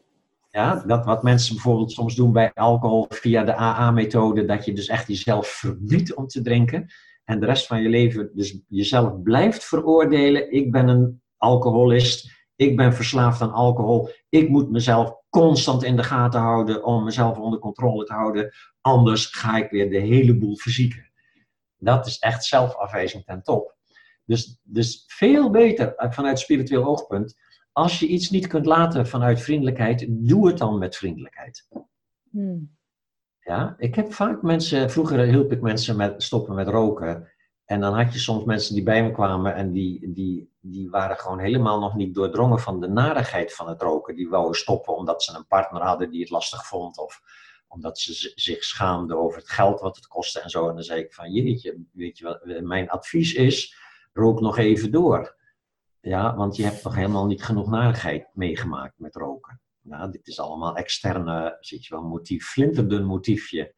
[0.52, 4.88] Ja, dat wat mensen bijvoorbeeld soms doen bij alcohol via de AA-methode, dat je dus
[4.88, 6.92] echt jezelf verbiedt om te drinken
[7.24, 10.52] en de rest van je leven dus jezelf blijft veroordelen.
[10.52, 16.04] Ik ben een alcoholist, ik ben verslaafd aan alcohol, ik moet mezelf constant in de
[16.04, 20.58] gaten houden om mezelf onder controle te houden, anders ga ik weer de hele boel
[20.58, 21.12] verzieken.
[21.78, 23.78] Dat is echt zelfafwijzing ten top.
[24.26, 27.36] Dus, dus veel beter vanuit spiritueel oogpunt
[27.80, 31.68] als je iets niet kunt laten vanuit vriendelijkheid, doe het dan met vriendelijkheid.
[32.32, 32.78] Hmm.
[33.40, 37.32] Ja, ik heb vaak mensen, vroeger hielp ik mensen met stoppen met roken.
[37.66, 41.18] En dan had je soms mensen die bij me kwamen en die, die, die waren
[41.18, 44.16] gewoon helemaal nog niet doordrongen van de narigheid van het roken.
[44.16, 47.22] Die wouden stoppen omdat ze een partner hadden die het lastig vond of
[47.68, 50.70] omdat ze zich schaamden over het geld wat het kostte en zo.
[50.70, 53.76] En dan zei ik van jeetje, weet je wat, mijn advies is,
[54.14, 55.38] rook nog even door.
[56.02, 59.62] Ja, want je hebt nog helemaal niet genoeg narigheid meegemaakt met roken.
[59.82, 63.74] Ja, dit is allemaal externe, zit je wel, motief, flinterdun motiefje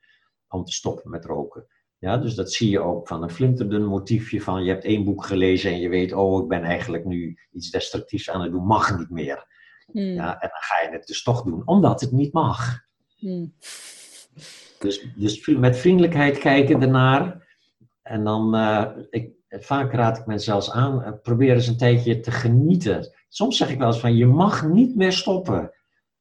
[0.47, 1.67] om te stoppen met roken.
[1.97, 5.25] Ja, dus dat zie je ook van een flinterdun motiefje van je hebt één boek
[5.25, 8.97] gelezen en je weet, oh, ik ben eigenlijk nu iets destructiefs aan het doen, mag
[8.97, 9.45] niet meer.
[9.91, 10.03] Hmm.
[10.03, 12.79] Ja, en dan ga je het dus toch doen, omdat het niet mag.
[13.17, 13.53] Hmm.
[14.79, 17.49] Dus, dus met vriendelijkheid kijken ernaar.
[18.01, 22.19] En dan, uh, ik, vaak raad ik mensen zelfs aan, eh, probeer eens een tijdje
[22.19, 23.13] te genieten.
[23.29, 25.71] Soms zeg ik wel eens van, je mag niet meer stoppen.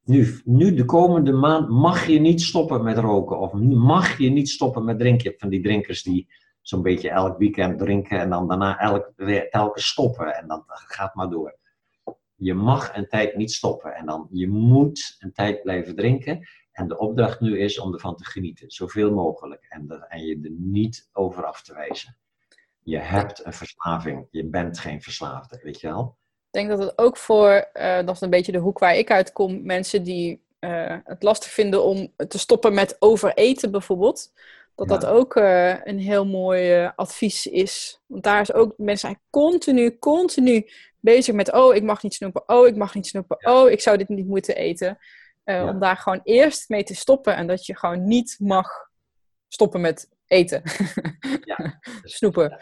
[0.04, 3.38] Nu, nu de komende maand mag je niet stoppen met roken.
[3.38, 5.34] Of mag je niet stoppen met drinken.
[5.36, 6.28] Van die drinkers die
[6.60, 9.12] zo'n beetje elk weekend drinken en dan daarna elk,
[9.50, 10.36] telkens stoppen.
[10.36, 11.58] En dan gaat maar door.
[12.34, 13.94] Je mag een tijd niet stoppen.
[13.94, 16.48] En dan, je moet een tijd blijven drinken.
[16.72, 19.66] En de opdracht nu is om ervan te genieten, zoveel mogelijk.
[19.68, 22.16] En, en je er niet over af te wijzen.
[22.82, 24.26] Je hebt een verslaving.
[24.30, 26.18] Je bent geen verslaafde, weet je wel?
[26.46, 29.10] Ik denk dat het ook voor, uh, dat is een beetje de hoek waar ik
[29.10, 34.32] uitkom, mensen die uh, het lastig vinden om te stoppen met overeten bijvoorbeeld.
[34.74, 38.00] Dat dat ook uh, een heel mooi advies is.
[38.06, 40.70] Want daar is ook, mensen zijn continu, continu
[41.00, 43.96] bezig met, oh, ik mag niet snoepen, oh, ik mag niet snoepen, oh, ik zou
[43.96, 44.98] dit niet moeten eten.
[45.44, 45.68] Ja.
[45.68, 48.90] Om daar gewoon eerst mee te stoppen en dat je gewoon niet mag
[49.48, 50.62] stoppen met eten.
[51.44, 52.60] ja, Snoepen.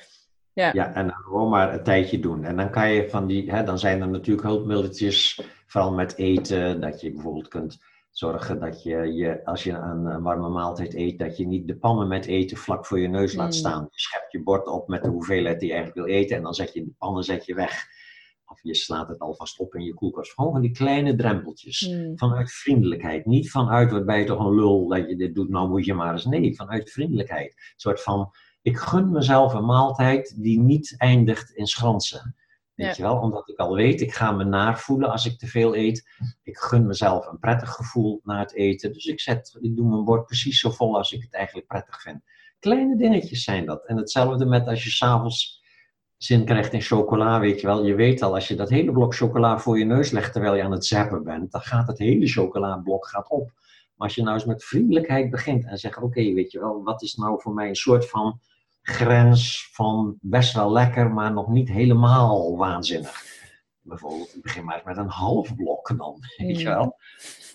[0.52, 0.70] Ja.
[0.72, 2.44] ja, en dan gewoon maar een tijdje doen.
[2.44, 6.80] En dan kan je van die, hè, dan zijn er natuurlijk hulpmiddeltjes, vooral met eten,
[6.80, 7.78] dat je bijvoorbeeld kunt
[8.10, 11.76] zorgen dat je, je als je een, een, warme maaltijd eet, dat je niet de
[11.76, 13.52] pannen met eten vlak voor je neus laat mm.
[13.52, 13.88] staan.
[13.90, 16.54] Je schept je bord op met de hoeveelheid die je eigenlijk wil eten en dan
[16.54, 17.86] zet je de pannen zet je weg.
[18.49, 20.32] Of je slaat het alvast op in je koelkast.
[20.32, 21.88] Gewoon van die kleine drempeltjes.
[21.88, 22.18] Mm.
[22.18, 23.26] Vanuit vriendelijkheid.
[23.26, 25.94] Niet vanuit wat ben je toch een lul dat je dit doet, nou moet je
[25.94, 26.24] maar eens.
[26.24, 27.46] Nee, vanuit vriendelijkheid.
[27.46, 28.30] Een soort van
[28.62, 32.36] ik gun mezelf een maaltijd die niet eindigt in schransen.
[32.74, 35.46] Weet je wel, omdat ik al weet, ik ga me naar voelen als ik te
[35.46, 36.09] veel eet.
[36.42, 38.92] Ik gun mezelf een prettig gevoel na het eten.
[38.92, 42.03] Dus ik, zet, ik doe mijn bord precies zo vol als ik het eigenlijk prettig
[42.03, 42.22] vind.
[42.59, 43.86] Kleine dingetjes zijn dat.
[43.86, 45.57] En hetzelfde met als je s'avonds
[46.18, 47.84] zin krijgt in chocola, weet je wel.
[47.84, 50.62] Je weet al, als je dat hele blok chocola voor je neus legt terwijl je
[50.62, 53.50] aan het zappen bent, dan gaat het hele chocolablok gaat op.
[53.94, 57.02] Maar als je nou eens met vriendelijkheid begint en zegt, oké, weet je wel, wat
[57.02, 58.40] is nou voor mij een soort van
[58.82, 63.22] grens van best wel lekker, maar nog niet helemaal waanzinnig.
[63.80, 66.96] Bijvoorbeeld, ik begin maar eens met een half blok dan, weet je wel.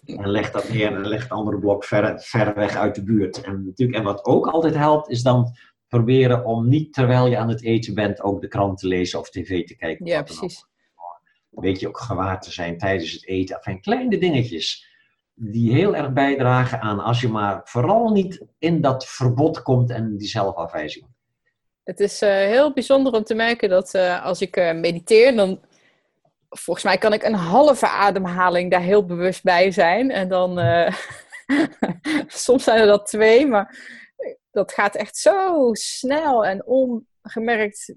[0.06, 3.42] En leg dat neer en leg het andere blok ver, ver weg uit de buurt.
[3.42, 5.56] En, natuurlijk, en wat ook altijd helpt, is dan
[5.98, 9.30] proberen om niet terwijl je aan het eten bent ook de krant te lezen of
[9.30, 10.06] tv te kijken.
[10.06, 10.66] Ja, precies.
[11.50, 13.56] Weet je ook gewaar te zijn tijdens het eten.
[13.56, 14.88] Enfin, kleine dingetjes
[15.34, 20.18] die heel erg bijdragen aan als je maar vooral niet in dat verbod komt en
[20.18, 21.06] die zelfafwijzing.
[21.84, 25.60] Het is uh, heel bijzonder om te merken dat uh, als ik uh, mediteer, dan
[26.50, 30.12] volgens mij kan ik een halve ademhaling daar heel bewust bij zijn.
[30.12, 30.60] En dan,
[32.28, 34.02] soms zijn er dat twee, maar
[34.54, 37.96] dat gaat echt zo snel en ongemerkt,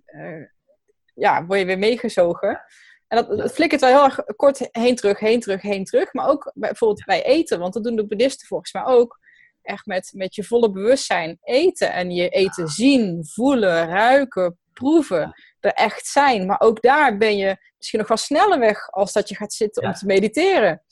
[1.15, 2.61] ja, word je weer meegezogen.
[3.09, 6.13] En dat, dat flikkert wel heel erg kort heen terug, heen terug, heen terug.
[6.13, 9.19] Maar ook bijvoorbeeld bij eten, want dat doen de boeddhisten volgens mij ook
[9.63, 11.93] echt met, met je volle bewustzijn eten.
[11.93, 15.35] En je eten zien, voelen, ruiken, proeven.
[15.61, 16.47] Er echt zijn.
[16.47, 19.83] Maar ook daar ben je misschien nog wel sneller weg als dat je gaat zitten
[19.83, 20.83] om te mediteren.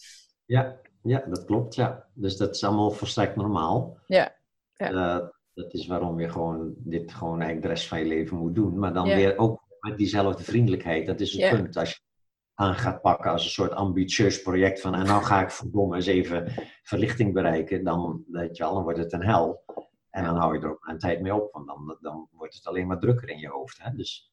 [0.44, 1.74] Ja, ja, dat klopt.
[1.74, 2.06] Ja.
[2.14, 3.98] Dus dat is allemaal volstrekt normaal.
[4.06, 4.36] Ja.
[4.74, 4.90] ja.
[4.90, 8.54] Uh, dat is waarom je gewoon dit gewoon eigenlijk de rest van je leven moet
[8.54, 8.78] doen.
[8.78, 11.06] Maar dan weer ook met diezelfde vriendelijkheid.
[11.06, 11.76] Dat is het punt.
[11.76, 12.00] Als je
[12.54, 16.06] aan gaat pakken als een soort ambitieus project van en nou ga ik verdomme eens
[16.06, 16.52] even
[16.82, 19.64] verlichting bereiken, dan, weet je wel, dan wordt het een hel.
[20.10, 22.66] En dan hou je er ook een tijd mee op, want dan, dan wordt het
[22.66, 23.82] alleen maar drukker in je hoofd.
[23.82, 23.90] Hè?
[23.96, 24.32] Dus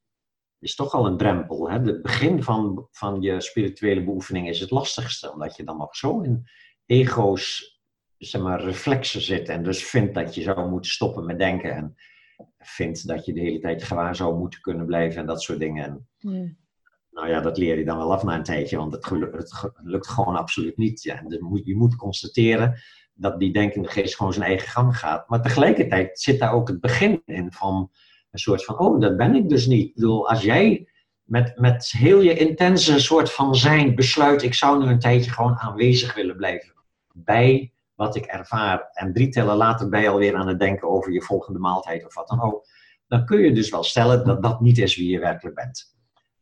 [0.60, 1.70] het is toch al een drempel.
[1.70, 1.80] Hè?
[1.80, 6.22] Het begin van, van je spirituele beoefening is het lastigste, omdat je dan nog zo
[6.22, 6.48] in
[6.86, 7.80] ego's,
[8.28, 11.96] zeg maar, reflexen zit en dus vindt dat je zou moeten stoppen met denken en
[12.60, 16.08] vindt dat je de hele tijd gewaar zou moeten kunnen blijven en dat soort dingen.
[16.20, 16.58] Hmm.
[17.12, 20.08] Nou ja, dat leer je dan wel af na een tijdje, want het, het lukt
[20.08, 21.04] gewoon absoluut niet.
[21.04, 21.22] Ja.
[21.28, 22.82] Dus moet, je moet constateren
[23.14, 25.30] dat die denkende geest gewoon zijn eigen gang gaat.
[25.30, 27.92] Maar tegelijkertijd zit daar ook het begin in van
[28.32, 29.88] een soort van, oh, dat ben ik dus niet.
[29.88, 30.88] Ik bedoel, als jij
[31.24, 35.58] met, met heel je intense soort van zijn besluit, ik zou nu een tijdje gewoon
[35.58, 36.74] aanwezig willen blijven
[37.14, 37.72] bij
[38.06, 38.90] wat ik ervaar.
[38.94, 42.14] En drie tellen later ben je alweer aan het denken over je volgende maaltijd of
[42.14, 42.66] wat dan ook.
[43.08, 45.92] Dan kun je dus wel stellen dat dat niet is wie je werkelijk bent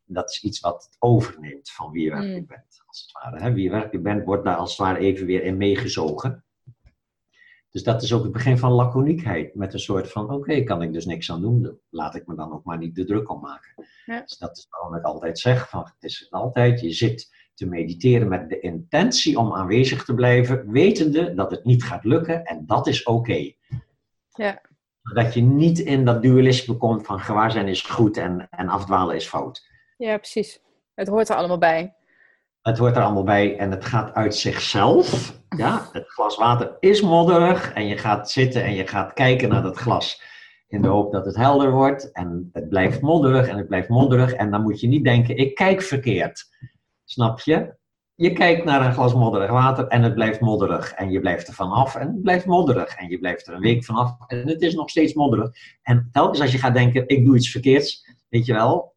[0.09, 2.47] dat is iets wat overneemt van wie je werkelijk mm.
[2.47, 2.83] bent.
[2.85, 3.53] Als het ware, hè?
[3.53, 6.43] Wie je werkelijk bent, wordt daar als het ware even weer in meegezogen.
[7.69, 9.55] Dus dat is ook het begin van laconiekheid.
[9.55, 11.79] Met een soort van, oké, kan ik dus niks aan doen.
[11.89, 13.87] Laat ik me dan ook maar niet de druk om maken.
[14.05, 14.21] Ja.
[14.21, 18.27] Dus dat is waarom ik altijd zeg, van, het is altijd, je zit te mediteren
[18.27, 22.87] met de intentie om aanwezig te blijven, wetende dat het niet gaat lukken en dat
[22.87, 23.51] is oké.
[24.29, 24.61] Ja.
[25.01, 29.27] Dat je niet in dat dualisme komt van gewaarzijn is goed en, en afdwalen is
[29.27, 29.67] fout.
[29.97, 30.61] Ja, precies.
[30.95, 31.95] Het hoort er allemaal bij.
[32.61, 35.39] Het hoort er allemaal bij en het gaat uit zichzelf.
[35.57, 39.63] Ja, het glas water is modderig en je gaat zitten en je gaat kijken naar
[39.63, 40.21] dat glas.
[40.67, 44.33] In de hoop dat het helder wordt en het blijft modderig en het blijft modderig.
[44.33, 46.47] En dan moet je niet denken, ik kijk verkeerd.
[47.11, 47.77] Snap je?
[48.15, 50.91] Je kijkt naar een glas modderig water en het blijft modderig.
[50.91, 52.95] En je blijft er vanaf en het blijft modderig.
[52.95, 55.49] En je blijft er een week vanaf en het is nog steeds modderig.
[55.81, 58.95] En telkens als je gaat denken, ik doe iets verkeerds, weet je wel,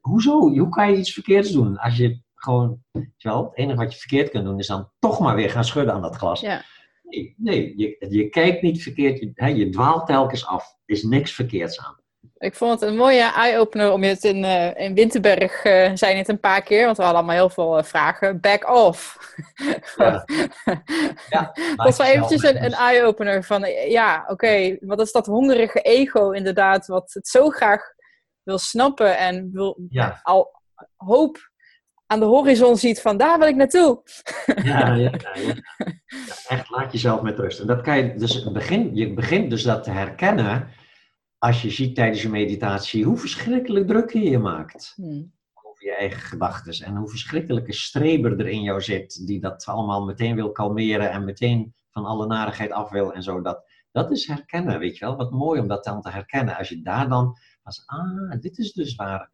[0.00, 0.40] hoezo?
[0.40, 1.78] Hoe kan je iets verkeerds doen?
[1.78, 2.82] Als je gewoon,
[3.18, 5.94] wel, het enige wat je verkeerd kunt doen is dan toch maar weer gaan schudden
[5.94, 6.40] aan dat glas.
[6.40, 6.64] Ja.
[7.02, 10.64] Nee, nee je, je kijkt niet verkeerd, je, hè, je dwaalt telkens af.
[10.84, 12.02] Er is niks verkeerds aan.
[12.44, 16.16] Ik vond het een mooie eye-opener om je het in, uh, in Winterberg, uh, zei
[16.16, 18.40] het een paar keer, want we hadden allemaal heel veel uh, vragen.
[18.40, 19.18] Back off.
[19.96, 20.24] Ja.
[21.30, 25.26] ja, dat was wel eventjes een, een eye-opener van, ja, oké, okay, wat is dat
[25.26, 27.82] hongerige ego inderdaad, wat het zo graag
[28.42, 30.20] wil snappen en wil ja.
[30.22, 30.60] al
[30.96, 31.50] hoop
[32.06, 34.02] aan de horizon ziet van, daar wil ik naartoe.
[34.62, 35.10] Ja, ja, ja,
[36.48, 37.60] echt, laat jezelf met rust.
[37.60, 40.68] En dat kan je, dus begin, je begint dus dat te herkennen
[41.44, 45.32] als je ziet tijdens je meditatie hoe verschrikkelijk druk je je maakt hmm.
[45.62, 50.04] over je eigen gedachten en hoe verschrikkelijke streber er in jou zit die dat allemaal
[50.04, 53.40] meteen wil kalmeren en meteen van alle narigheid af wil en zo.
[53.40, 55.16] Dat, dat is herkennen, weet je wel.
[55.16, 56.56] Wat mooi om dat dan te herkennen.
[56.56, 59.30] Als je daar dan, als, ah, dit is dus waar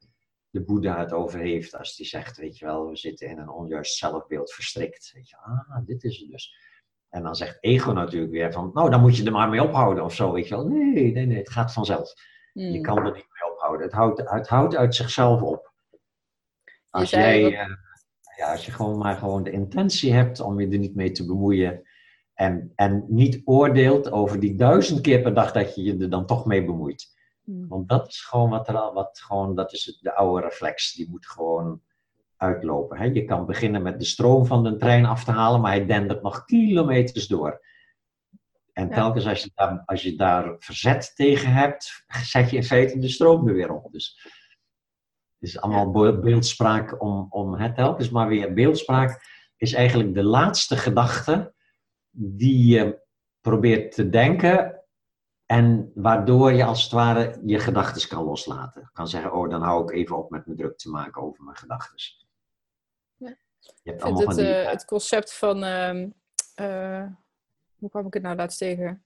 [0.51, 1.79] de Boeddha het over heeft.
[1.79, 5.11] Als die zegt, weet je wel, we zitten in een onjuist zelfbeeld verstrikt.
[5.15, 6.55] Weet je, ah, dit is het dus.
[7.11, 10.05] En dan zegt ego natuurlijk weer van, nou, dan moet je er maar mee ophouden
[10.05, 10.67] of zo, weet je wel.
[10.69, 12.13] Nee, nee, nee, het gaat vanzelf.
[12.53, 12.83] Je Hmm.
[12.83, 13.87] kan er niet mee ophouden.
[13.87, 15.73] Het houdt, het houdt uit zichzelf op.
[16.91, 17.77] Als jij, uh,
[18.37, 21.27] ja, als je gewoon maar gewoon de intentie hebt om je er niet mee te
[21.27, 21.83] bemoeien
[22.35, 26.27] en, en niet oordeelt over die duizend keer per dag dat je je er dan
[26.27, 27.19] toch mee bemoeit.
[27.45, 27.69] Hmm.
[27.69, 30.93] Want dat is gewoon wat er al, wat gewoon, dat is de oude reflex.
[30.93, 31.83] Die moet gewoon
[32.41, 32.99] uitlopen.
[32.99, 33.05] Hè?
[33.05, 36.23] Je kan beginnen met de stroom van de trein af te halen, maar hij dendert
[36.23, 37.61] nog kilometers door.
[38.73, 38.95] En Ja.
[38.95, 43.09] telkens als je, daar, als je daar verzet tegen hebt, zet je in feite de
[43.09, 43.93] stroom er weer op.
[43.93, 44.21] Dus
[45.39, 48.55] het is allemaal be- beeldspraak om, om hè, telkens maar weer.
[48.55, 49.23] Beeldspraak
[49.57, 51.55] is eigenlijk de laatste gedachte
[52.11, 53.03] die je
[53.41, 54.85] probeert te denken
[55.47, 58.91] en waardoor je als het ware je gedachten kan loslaten.
[58.93, 61.57] Kan zeggen, oh, dan hou ik even op met me druk te maken over mijn
[61.57, 61.99] gedachten.
[63.61, 63.73] Ja.
[63.83, 64.55] Je hebt Ik vind allemaal het, van die...
[64.55, 66.09] eh, het concept van, ehm,
[66.55, 67.05] eh,
[67.79, 69.05] hoe kwam ik het nou laatst tegen?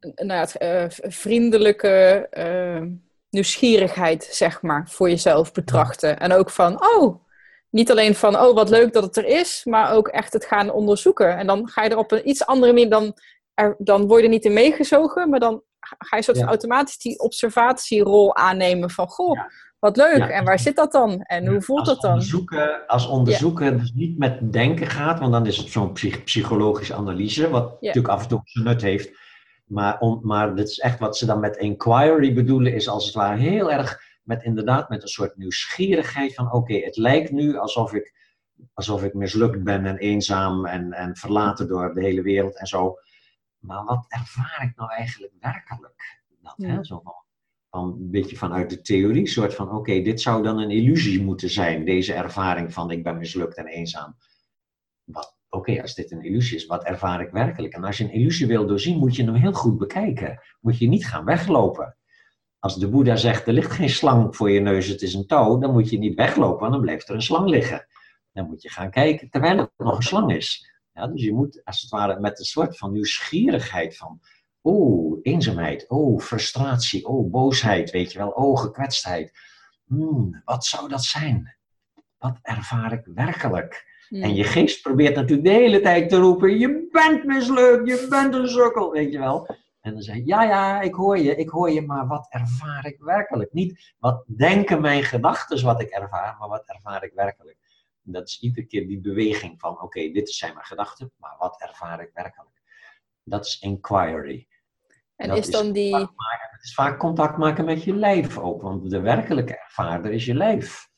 [0.00, 2.90] Nou ja, het, eh, vriendelijke ehm,
[3.30, 6.18] nieuwsgierigheid, zeg maar, voor jezelf betrachten.
[6.18, 7.24] En ook van, oh,
[7.70, 10.70] niet alleen van, oh, wat leuk dat het er is, maar ook echt het gaan
[10.70, 11.36] onderzoeken.
[11.36, 13.16] En dan ga je er op een iets andere manier, dan,
[13.54, 16.46] er, dan word je er niet in meegezogen, maar dan ga je soort Ja.
[16.46, 19.50] automatisch die observatierol aannemen van, goh, Ja.
[19.80, 20.28] Wat leuk, Ja.
[20.30, 21.22] en waar zit dat dan?
[21.22, 22.10] En hoe voelt als dat dan?
[22.10, 26.94] Onderzoeken, als onderzoeken dus niet met denken gaat, want dan is het zo'n psych- psychologische
[26.94, 29.18] analyse, wat natuurlijk af en toe zijn nut heeft.
[29.64, 33.14] Maar, om, maar dit is echt wat ze dan met inquiry bedoelen, is als het
[33.14, 37.92] ware heel erg met inderdaad met een soort nieuwsgierigheid van oké, het lijkt nu alsof
[37.94, 38.14] ik,
[38.74, 42.94] alsof ik mislukt ben en eenzaam en, en verlaten door de hele wereld en zo.
[43.58, 46.20] Maar wat ervaar ik nou eigenlijk werkelijk?
[46.42, 46.84] Dat, hè?
[46.84, 47.14] Zo van,
[47.70, 51.50] van een beetje vanuit de theorie, soort van oké, dit zou dan een illusie moeten
[51.50, 54.16] zijn, deze ervaring van ik ben mislukt en eenzaam.
[55.48, 57.74] Oké, als dit een illusie is, wat ervaar ik werkelijk?
[57.74, 60.40] En als je een illusie wil doorzien, moet je hem heel goed bekijken.
[60.60, 61.96] Moet je niet gaan weglopen.
[62.58, 65.58] Als de Boeddha zegt, er ligt geen slang voor je neus, het is een touw,
[65.58, 67.86] dan moet je niet weglopen, want dan blijft er een slang liggen.
[68.32, 70.70] Dan moet je gaan kijken terwijl het nog een slang is.
[70.92, 74.20] Ja, dus je moet als het ware met een soort van nieuwsgierigheid van,
[74.60, 79.32] oh, eenzaamheid, oh, frustratie, oh, boosheid, weet je wel, oh, gekwetstheid.
[79.84, 81.56] Hmm, wat zou dat zijn?
[82.18, 83.88] Wat ervaar ik werkelijk?
[84.08, 84.22] Hmm.
[84.22, 88.34] En je geest probeert natuurlijk de hele tijd te roepen: Je bent mislukt, je bent
[88.34, 89.56] een sukkel, weet je wel.
[89.80, 92.86] En dan zeg je: Ja, ja, ik hoor je, ik hoor je, maar wat ervaar
[92.86, 93.52] ik werkelijk?
[93.52, 97.56] Niet wat denken mijn gedachten wat ik ervaar, maar wat ervaar ik werkelijk?
[98.04, 101.60] En dat is iedere keer die beweging van: Oké, dit zijn mijn gedachten, maar wat
[101.60, 102.62] ervaar ik werkelijk?
[103.24, 104.48] Dat is inquiry.
[105.20, 105.96] En dat is dan die.
[105.96, 110.34] Het is vaak contact maken met je lijf ook, want de werkelijke ervaarder is je
[110.34, 110.88] lijf.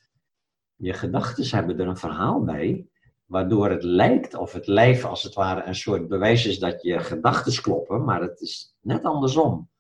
[0.76, 2.86] Je gedachten hebben er een verhaal bij,
[3.24, 7.00] waardoor het lijkt of het lijf als het ware een soort bewijs is dat je
[7.00, 9.70] gedachten kloppen, maar het is net andersom.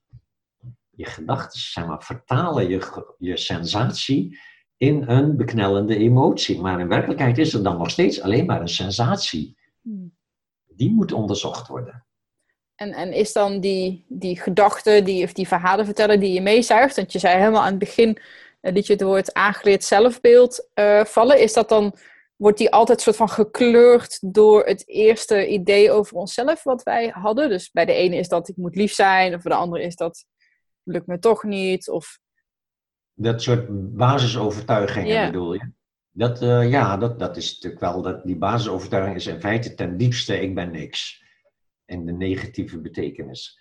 [0.90, 4.38] Je gedachten zeg maar, vertalen je, je sensatie
[4.76, 8.68] in een beknellende emotie, maar in werkelijkheid is er dan nog steeds alleen maar een
[8.68, 9.58] sensatie.
[9.80, 10.16] Hmm.
[10.66, 12.06] Die moet onderzocht worden.
[12.82, 16.96] En, en is dan die, die gedachte, die, of die verhalen vertellen die je meezuigt,
[16.96, 18.18] want je zei helemaal aan het begin
[18.60, 21.94] eh, dat je het woord aangeleerd zelfbeeld eh, vallen, is dat dan,
[22.36, 27.48] wordt die altijd soort van gekleurd door het eerste idee over onszelf wat wij hadden?
[27.48, 29.96] Dus bij de ene is dat ik moet lief zijn, of bij de andere is
[29.96, 30.24] dat
[30.82, 32.18] lukt me toch niet, of
[33.14, 33.66] Dat soort
[33.96, 35.70] basisovertuigingen bedoel je?
[36.10, 39.96] Dat, eh, ja, dat, dat is natuurlijk wel, dat, die basisovertuiging is in feite ten
[39.96, 41.21] diepste, ik ben niks.
[41.92, 43.60] In de negatieve betekenis.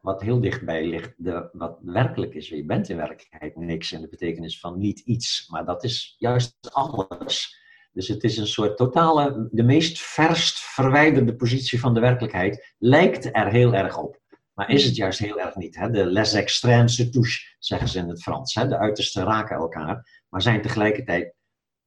[0.00, 2.48] wat heel dichtbij ligt, de, wat werkelijk is.
[2.48, 6.56] Je bent in werkelijkheid niks in de betekenis van niet iets, maar dat is juist
[6.72, 7.60] alles.
[7.92, 13.36] Dus het is een soort totale, de meest verst verwijderde positie van de werkelijkheid, lijkt
[13.36, 14.20] er heel erg op.
[14.54, 15.76] Maar is het juist heel erg niet.
[15.76, 15.90] Hè?
[15.90, 18.54] De les extrêmes touche, zeggen ze in het Frans.
[18.54, 18.68] Hè?
[18.68, 21.34] De uitersten raken elkaar, maar zijn tegelijkertijd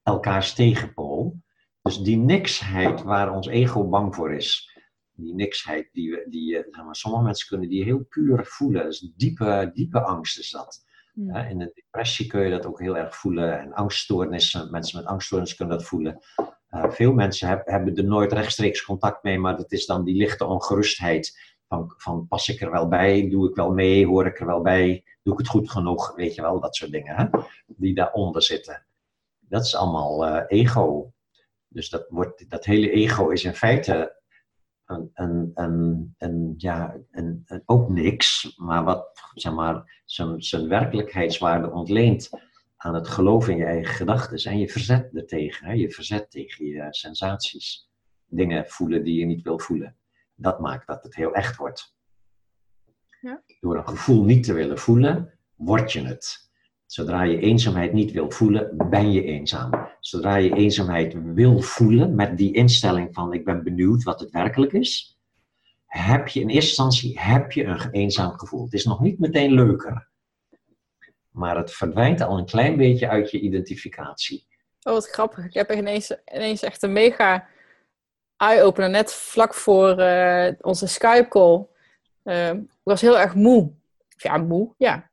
[0.04, 1.44] elkaars tegenpool.
[1.82, 4.75] Dus die niksheid waar ons ego bang voor is,
[5.16, 8.86] die niksheid, die, we, die zeg maar, sommige mensen kunnen die heel puur voelen.
[8.86, 10.86] Dus diepe, diepe angst is dat.
[11.14, 11.36] Hmm.
[11.36, 13.60] In een depressie kun je dat ook heel erg voelen.
[13.60, 16.20] En angststoornissen, mensen met angststoornissen kunnen dat voelen.
[16.70, 20.16] Uh, veel mensen heb, hebben er nooit rechtstreeks contact mee, maar dat is dan die
[20.16, 21.54] lichte ongerustheid.
[21.68, 24.62] Van, van pas ik er wel bij, doe ik wel mee, hoor ik er wel
[24.62, 27.26] bij, doe ik het goed genoeg, weet je wel, dat soort dingen hè?
[27.66, 28.86] die daaronder zitten.
[29.40, 31.14] Dat is allemaal uh, ego.
[31.68, 34.22] Dus dat, wordt, dat hele ego is in feite
[34.86, 42.30] een, een, een ja, een, ook niks, maar wat zeg maar, zijn, zijn werkelijkheidswaarde ontleent
[42.78, 44.52] aan het geloof in je eigen gedachten.
[44.52, 45.74] En je verzet ertegen, hè?
[45.74, 47.90] je verzet tegen je sensaties.
[48.26, 49.98] Dingen voelen die je niet wil voelen.
[50.36, 51.96] Dat maakt dat het heel echt wordt.
[53.22, 53.44] Ja.
[53.60, 56.45] Door een gevoel niet te willen voelen, word je het.
[56.86, 59.90] Zodra je eenzaamheid niet wil voelen, ben je eenzaam.
[60.00, 64.74] Zodra je eenzaamheid wil voelen met die instelling van ik ben benieuwd wat het werkelijk
[64.74, 65.20] is,
[65.86, 68.64] heb je in eerste instantie heb je een eenzaam gevoel.
[68.64, 70.10] Het is nog niet meteen leuker,
[71.30, 74.48] maar het verdwijnt al een klein beetje uit je identificatie.
[74.82, 75.46] Oh, wat grappig.
[75.46, 77.48] Ik heb ineens, ineens echt een mega
[78.38, 81.68] eye-opener net vlak voor uh, onze Skype-call.
[82.24, 83.72] Uh, ik was heel erg moe.
[84.18, 85.10] Ja, moe, ja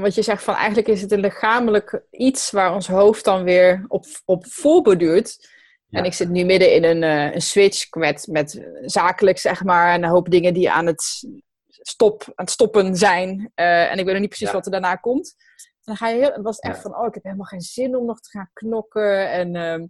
[0.00, 3.84] wat je zegt van eigenlijk is het een lichamelijk iets waar ons hoofd dan weer
[3.88, 5.54] op, op voorbeduurt.
[5.90, 9.92] En ik zit nu midden in een, uh, een switch met, met zakelijk, zeg maar,
[9.92, 11.26] en een hoop dingen die aan het,
[11.68, 13.52] stop, aan het stoppen zijn.
[13.54, 15.34] Uh, en ik weet nog niet precies wat er daarna komt.
[15.56, 17.96] En dan ga je heel, het was echt van, oh, ik heb helemaal geen zin
[17.96, 19.30] om nog te gaan knokken.
[19.30, 19.86] En, uh,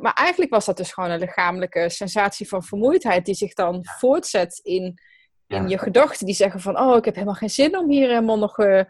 [0.00, 4.60] maar eigenlijk was dat dus gewoon een lichamelijke sensatie van vermoeidheid die zich dan voortzet
[4.62, 4.98] in
[5.48, 8.38] in je gedachten die zeggen van, oh, ik heb helemaal geen zin om hier helemaal
[8.38, 8.82] nog uh,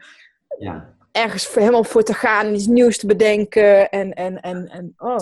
[0.59, 0.95] ja.
[1.13, 3.91] ergens helemaal voor te gaan en iets nieuws te bedenken.
[3.91, 5.17] En, en, en, en oh,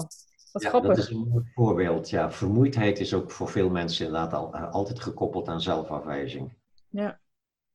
[0.52, 0.94] wat ja, grappig.
[0.96, 2.10] Dat is een mooi voorbeeld.
[2.10, 6.52] Ja, vermoeidheid is ook voor veel mensen inderdaad al, uh, altijd gekoppeld aan zelfafwijzing.
[6.90, 7.20] Ja.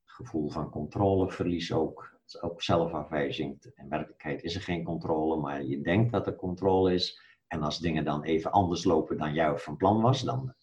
[0.05, 2.19] Gevoel van controleverlies ook.
[2.41, 3.73] Ook zelfafwijzing.
[3.75, 7.21] In werkelijkheid is er geen controle, maar je denkt dat er controle is.
[7.47, 10.53] En als dingen dan even anders lopen dan jou van plan was, dan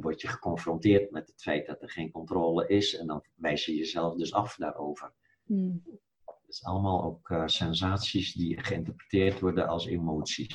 [0.00, 3.74] word je geconfronteerd met het feit dat er geen controle is en dan wijs je
[3.74, 5.12] jezelf dus af daarover.
[5.44, 5.82] Hmm.
[6.24, 10.48] Het is allemaal ook uh, sensaties die geïnterpreteerd worden als emoties.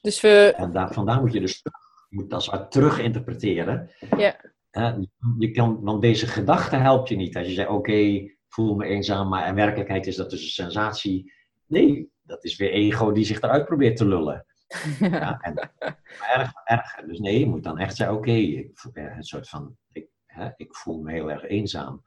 [0.00, 0.54] Dus we...
[0.56, 1.62] En daar, vandaar moet je dus
[2.08, 3.90] moet als terug interpreteren.
[4.16, 4.40] Ja.
[4.72, 4.98] Uh,
[5.38, 7.36] je kan, want deze gedachte helpt je niet.
[7.36, 10.64] Als je zegt, oké, okay, voel me eenzaam, maar in werkelijkheid is dat dus een
[10.64, 11.32] sensatie.
[11.66, 14.46] Nee, dat is weer ego die zich eruit probeert te lullen.
[14.98, 15.70] Ja, en,
[16.34, 16.94] erg, erg.
[17.06, 18.30] Dus nee, je moet dan echt zeggen, oké,
[18.86, 22.04] okay, een soort van, ik, hè, ik voel me heel erg eenzaam.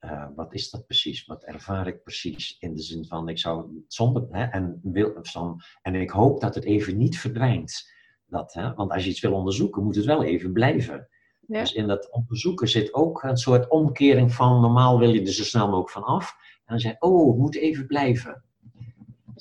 [0.00, 1.26] Uh, wat is dat precies?
[1.26, 2.56] Wat ervaar ik precies?
[2.58, 6.54] In de zin van, ik zou zonder, hè, en, wil, van, en ik hoop dat
[6.54, 7.92] het even niet verdwijnt.
[8.26, 11.08] Dat, hè, want als je iets wil onderzoeken, moet het wel even blijven.
[11.46, 11.60] Ja.
[11.60, 15.44] Dus in dat onderzoeken zit ook een soort omkering van, normaal wil je er zo
[15.44, 16.36] snel mogelijk van af.
[16.54, 18.44] En dan zeg je, oh, het moet even blijven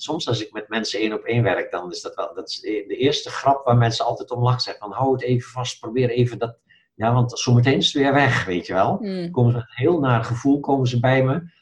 [0.02, 2.60] soms als ik met mensen één op één werk, dan is dat wel dat is
[2.60, 4.62] de eerste grap waar mensen altijd om lachen.
[4.62, 6.58] Zeggen van hou het even vast, probeer even dat.
[6.96, 8.98] Ja, want zometeen is het weer weg, weet je wel.
[9.02, 9.32] Mm.
[9.32, 11.58] Komen ze met een heel naar gevoel komen ze bij me.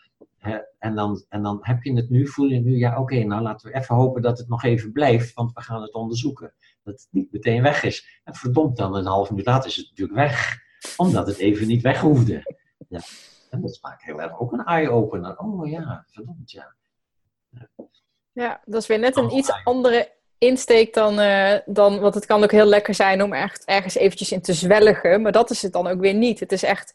[0.80, 3.72] en, dan, en dan heb je het nu, voel je nu, ja oké, nou laten
[3.72, 6.54] we even hopen dat het nog even blijft, want we gaan het onderzoeken.
[6.84, 8.22] Dat het niet meteen weg is.
[8.24, 10.60] En verdomd, dan een half minuut later is het natuurlijk weg.
[10.98, 12.56] Omdat het even niet weg hoefde.
[12.90, 13.00] Ja.
[13.50, 15.38] En dat is vaak heel erg ook een eye-opener.
[15.38, 16.76] Oh ja, verdomd ja.
[17.50, 17.70] Ja,
[18.66, 22.52] dat is weer net een iets andere insteek dan, uh, dan, want het kan ook
[22.52, 25.88] heel lekker zijn om echt ergens eventjes in te zwelgen, maar dat is het dan
[25.88, 26.40] ook weer niet.
[26.40, 26.94] Het is echt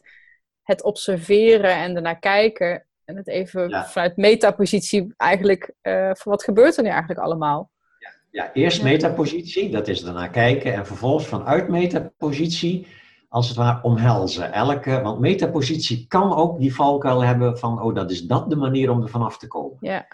[0.63, 6.77] het observeren en ernaar kijken en het even vanuit metapositie eigenlijk, uh, van wat gebeurt
[6.77, 7.71] er nu eigenlijk allemaal?
[7.99, 8.83] Ja, ja eerst ja.
[8.83, 12.87] metapositie, dat is ernaar kijken en vervolgens vanuit metapositie
[13.29, 14.51] als het ware omhelzen.
[14.51, 18.91] Elke, want metapositie kan ook die valkuil hebben van, oh, dat is dat de manier
[18.91, 19.77] om er vanaf te komen.
[19.79, 20.07] Ja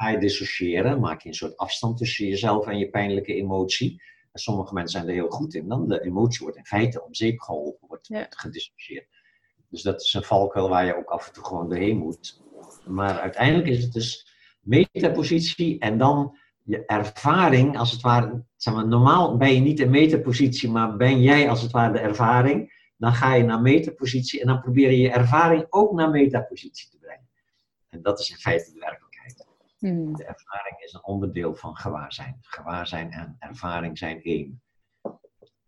[0.00, 4.02] ga je dissociëren, maak je een soort afstand tussen jezelf en je pijnlijke emotie.
[4.32, 5.68] En sommige mensen zijn er heel goed in.
[5.68, 9.06] Dan de emotie wordt in feite om zeep geholpen, wordt, wordt gedissocieerd.
[9.68, 12.42] Dus dat is een valkuil waar je ook af en toe gewoon doorheen moet.
[12.86, 14.26] Maar uiteindelijk is het dus
[14.60, 18.44] metapositie en dan je ervaring, als het ware.
[18.56, 21.98] Zeg maar, normaal ben je niet in metapositie, maar ben jij als het ware de
[21.98, 22.78] ervaring.
[22.96, 26.98] dan ga je naar metapositie en dan probeer je je ervaring ook naar metapositie te
[26.98, 27.28] brengen.
[27.88, 29.09] En dat is in feite de werkelijkheid.
[29.80, 30.16] Hmm.
[30.16, 32.38] De ervaring is een onderdeel van gewaarzijn.
[32.40, 34.62] Gewaarzijn en ervaring zijn één.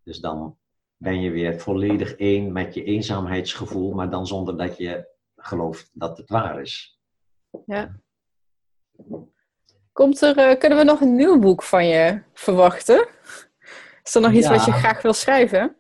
[0.02, 0.58] Dus dan
[0.96, 6.16] ben je weer volledig één met je eenzaamheidsgevoel, maar dan zonder dat je gelooft dat
[6.16, 7.00] het waar is.
[7.66, 8.00] Ja.
[9.92, 13.08] Komt er, uh, kunnen we nog een nieuw boek van je verwachten?
[14.02, 15.76] Is er nog iets wat je graag wil schrijven?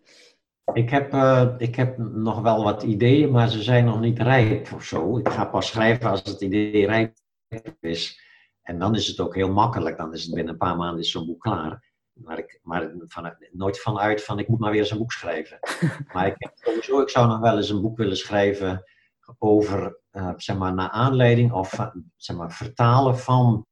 [0.72, 4.72] Ik heb, uh, ik heb nog wel wat ideeën, maar ze zijn nog niet rijp
[4.72, 5.18] of zo.
[5.18, 7.14] Ik ga pas schrijven als het idee rijp
[7.80, 8.21] is.
[8.62, 9.96] En dan is het ook heel makkelijk.
[9.96, 11.90] Dan is het binnen een paar maanden is zo'n boek klaar.
[12.12, 12.94] Maar, ik, maar
[13.52, 15.58] nooit vanuit van ik moet maar weer eens een boek schrijven.
[16.12, 18.84] maar ik heb sowieso, ik zou nog wel eens een boek willen schrijven
[19.38, 23.66] over, uh, zeg maar, naar aanleiding of zeg maar, vertalen van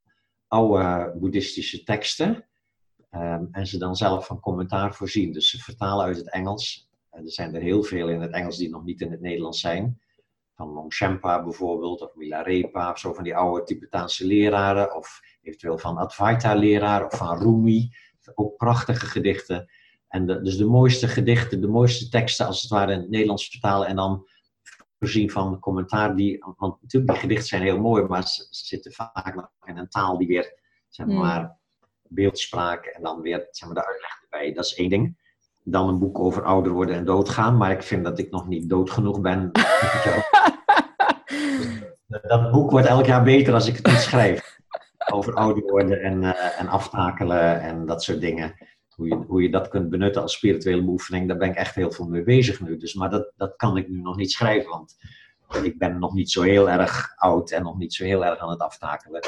[0.47, 2.49] oude boeddhistische teksten.
[3.11, 5.33] Um, en ze dan zelf van commentaar voorzien.
[5.33, 6.89] Dus ze vertalen uit het Engels.
[7.11, 10.00] er zijn er heel veel in het Engels die nog niet in het Nederlands zijn.
[10.61, 14.97] Van Longchenpa bijvoorbeeld, of Milarepa, of zo van die oude Tibetaanse leraren.
[14.97, 17.91] Of eventueel van Advaita-leraar, of van Rumi.
[18.35, 19.71] Ook prachtige gedichten.
[20.09, 23.87] En dus de mooiste gedichten, de mooiste teksten als het ware in het Nederlands vertalen.
[23.89, 24.27] En dan
[24.99, 26.17] voorzien van commentaar.
[26.17, 30.19] Die, want natuurlijk, die gedichten zijn heel mooi, maar ze, zitten vaak in een taal
[30.19, 31.19] die weer, zeg hmm.
[31.19, 31.59] maar
[32.03, 34.53] beeldspraak en dan weer zeg maar, de uitleg erbij.
[34.53, 35.20] Dat is één ding.
[35.71, 38.69] Dan een boek over ouder worden en doodgaan, maar ik vind dat ik nog niet
[38.69, 39.51] dood genoeg ben.
[42.23, 44.59] dat boek wordt elk jaar beter als ik het niet schrijf.
[45.13, 48.55] Over ouder worden en, uh, en aftakelen en dat soort dingen.
[48.95, 51.91] Hoe je, hoe je dat kunt benutten als spirituele oefening, daar ben ik echt heel
[51.91, 52.77] veel mee bezig nu.
[52.77, 54.97] Dus, maar dat, dat kan ik nu nog niet schrijven, want
[55.63, 58.51] ik ben nog niet zo heel erg oud en nog niet zo heel erg aan
[58.51, 59.21] het aftakelen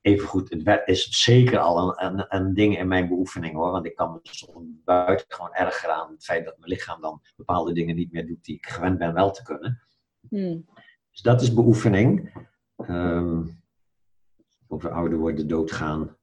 [0.00, 3.70] evengoed, het is zeker al een, een, een, ding in mijn beoefening hoor.
[3.70, 7.20] Want ik kan me soms buiten gewoon erger aan het feit dat mijn lichaam dan
[7.36, 9.82] bepaalde dingen niet meer doet die ik gewend ben wel te kunnen.
[10.28, 10.64] Hmm.
[11.10, 12.32] Dus dat is beoefening.
[12.76, 13.60] Um,
[14.68, 16.16] over ouder worden, doodgaan.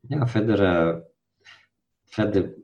[0.00, 0.96] Ja, verder, uh,
[2.04, 2.54] verder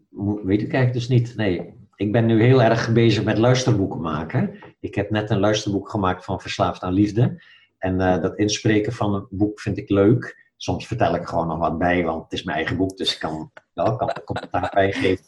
[0.44, 1.36] weet ik eigenlijk dus niet.
[1.36, 4.58] Nee, ik ben nu heel erg bezig met luisterboeken maken.
[4.80, 7.42] Ik heb net een luisterboek gemaakt van Verslaafd aan Liefde.
[7.80, 10.48] En uh, dat inspreken van een boek vind ik leuk.
[10.56, 13.18] Soms vertel ik gewoon nog wat bij, want het is mijn eigen boek, dus ik
[13.18, 15.24] kan, wel, kan er commentaar bij geven.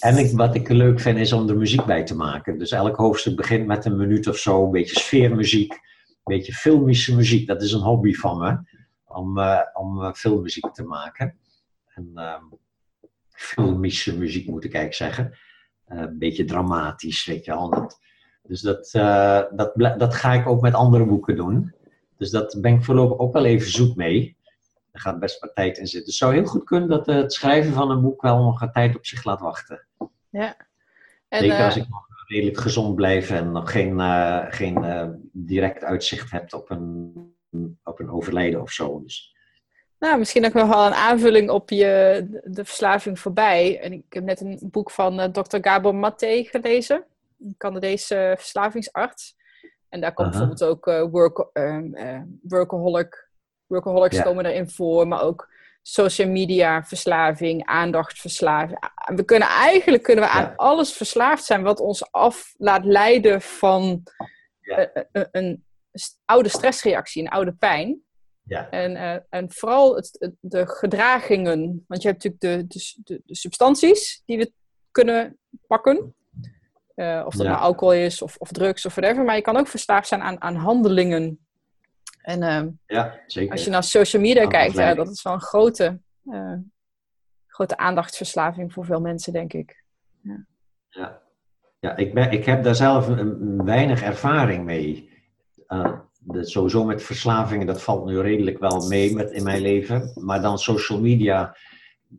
[0.00, 2.58] En ik, wat ik leuk vind is om er muziek bij te maken.
[2.58, 7.14] Dus elk hoofdstuk begint met een minuut of zo, een beetje sfeermuziek, een beetje filmische
[7.16, 7.46] muziek.
[7.46, 8.58] Dat is een hobby van me,
[9.04, 11.38] om, uh, om uh, filmmuziek te maken.
[11.86, 12.42] En, uh,
[13.30, 15.38] filmische muziek moet ik eigenlijk zeggen.
[15.86, 17.70] een beetje dramatisch, weet je wel.
[17.70, 18.00] Dat,
[18.48, 21.74] dus dat, uh, dat, dat ga ik ook met andere boeken doen.
[22.16, 24.36] Dus dat ben ik voorlopig ook wel even zoet mee.
[24.92, 26.04] Er gaat best wat tijd in zitten.
[26.04, 28.72] Dus het zou heel goed kunnen dat het schrijven van een boek wel nog een
[28.72, 29.86] tijd op zich laat wachten.
[30.30, 30.56] Ja.
[31.28, 34.84] En, Zeker als uh, ik nog redelijk gezond blijf en nog geen, uh, geen
[35.32, 37.12] direct uitzicht heb op een,
[37.84, 39.02] op een overlijden of zo.
[39.02, 39.36] Dus.
[39.98, 43.80] Nou, misschien ook nog wel een aanvulling op je, de verslaving voorbij.
[43.80, 45.58] En ik heb net een boek van Dr.
[45.60, 47.04] Gabor Maté gelezen
[47.38, 49.36] een Canadese verslavingsarts.
[49.88, 53.30] En daar komt bijvoorbeeld ook uh, work, uh, workaholic,
[53.66, 55.48] workaholics komen erin voor, maar ook
[55.82, 58.78] social media verslaving, aandachtverslaving.
[59.14, 64.02] We kunnen eigenlijk kunnen we aan alles verslaafd zijn wat ons af laat leiden van
[64.60, 64.90] ja.
[65.12, 65.64] een, een,
[66.24, 68.02] oude stressreactie, een oude pijn.
[68.42, 68.70] Ja.
[68.70, 74.22] En, en vooral het, de gedragingen, want je hebt natuurlijk de, de, de, de substanties
[74.24, 74.52] die we
[74.90, 76.14] kunnen pakken.
[76.98, 79.24] Uh, of dat nou alcohol is of, of drugs of whatever.
[79.24, 81.38] Maar je kan ook verslaafd zijn aan, aan handelingen.
[82.22, 83.52] En uh, ja, zeker.
[83.52, 86.54] als je naar social media kijkt, ja, dat is wel een grote, uh,
[87.46, 89.84] grote aandachtsverslaving voor veel mensen, denk ik.
[90.22, 90.44] Ja,
[90.88, 91.20] ja.
[91.80, 95.10] ja ik, ben, ik heb daar zelf een, weinig ervaring mee.
[96.18, 100.12] De, sowieso met verslavingen, dat valt nu redelijk wel mee met, in mijn leven.
[100.14, 101.56] Maar dan social media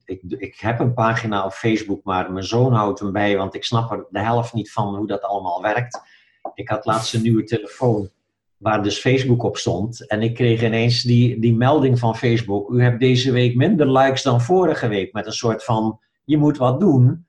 [0.05, 3.63] ik, ik heb een pagina op Facebook, maar mijn zoon houdt hem bij, want ik
[3.63, 6.01] snap er de helft niet van hoe dat allemaal werkt.
[6.53, 8.09] Ik had laatst een nieuwe telefoon
[8.57, 10.07] waar dus Facebook op stond.
[10.07, 14.23] En ik kreeg ineens die, die melding van Facebook: U hebt deze week minder likes
[14.23, 15.13] dan vorige week.
[15.13, 17.27] Met een soort van: Je moet wat doen.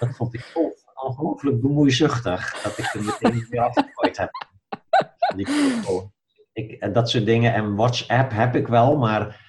[0.00, 0.52] Dat vond ik
[0.94, 2.60] ongelooflijk bemoeizuchtig.
[2.62, 4.30] Dat ik er meteen weer afgegooid heb.
[5.36, 5.46] Die.
[6.52, 7.54] Ik, dat soort dingen.
[7.54, 9.47] En WhatsApp heb ik wel, maar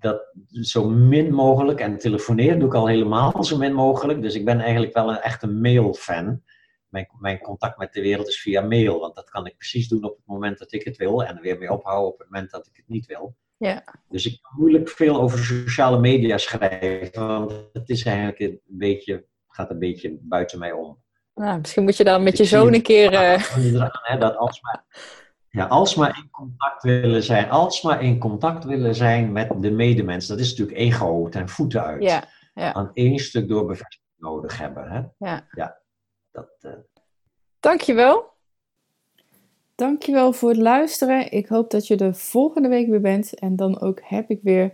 [0.00, 4.22] dat zo min mogelijk, en telefoneren doe ik al helemaal zo min mogelijk.
[4.22, 6.42] Dus ik ben eigenlijk wel een echte mail-fan.
[6.88, 10.04] Mijn, mijn contact met de wereld is via mail, want dat kan ik precies doen
[10.04, 12.50] op het moment dat ik het wil en er weer mee ophouden op het moment
[12.50, 13.36] dat ik het niet wil.
[13.56, 13.84] Ja.
[14.08, 19.28] Dus ik kan moeilijk veel over sociale media schrijven, want het is eigenlijk een beetje
[19.50, 21.02] gaat een beetje buiten mij om.
[21.34, 23.12] Nou, misschien moet je dan met je zoon een keer.
[23.12, 24.20] Uh...
[24.20, 24.84] dat alsmaar,
[25.50, 30.26] ja, alsmaar in contact willen zijn, alsmaar in contact willen zijn met de medemens.
[30.26, 32.02] Dat is natuurlijk ego ten voeten uit.
[32.02, 32.24] Ja,
[32.54, 32.72] ja.
[32.72, 34.90] Aan één stuk door bevestiging nodig hebben.
[34.90, 35.26] Hè?
[35.26, 35.46] Ja.
[35.50, 35.80] ja
[36.30, 36.72] dat, uh...
[37.60, 38.28] Dankjewel.
[39.74, 41.32] Dankjewel voor het luisteren.
[41.32, 43.34] Ik hoop dat je er volgende week weer bent.
[43.34, 44.72] En dan ook heb ik weer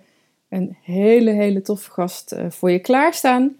[0.49, 3.57] een hele, hele toffe gast uh, voor je klaarstaan.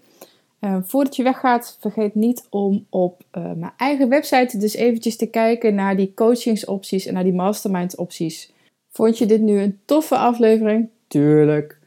[0.61, 5.29] Uh, voordat je weggaat, vergeet niet om op uh, mijn eigen website dus eventjes te
[5.29, 8.53] kijken naar die coachingsopties en naar die mastermind opties.
[8.91, 10.89] Vond je dit nu een toffe aflevering?
[11.07, 11.77] Tuurlijk.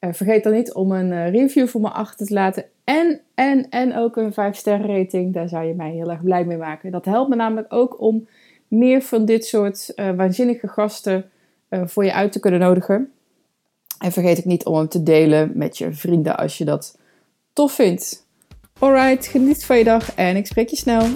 [0.00, 4.16] vergeet dan niet om een review voor me achter te laten en, en, en ook
[4.16, 5.32] een 5 sterren rating.
[5.34, 6.90] Daar zou je mij heel erg blij mee maken.
[6.90, 8.28] Dat helpt me namelijk ook om
[8.68, 11.30] meer van dit soort waanzinnige gasten
[11.70, 13.12] voor je uit te kunnen nodigen.
[13.98, 16.96] En vergeet ik niet om hem te delen met je vrienden als je dat
[17.52, 18.26] tof vindt.
[18.78, 21.08] Alright, geniet van je dag en ik spreek je snel.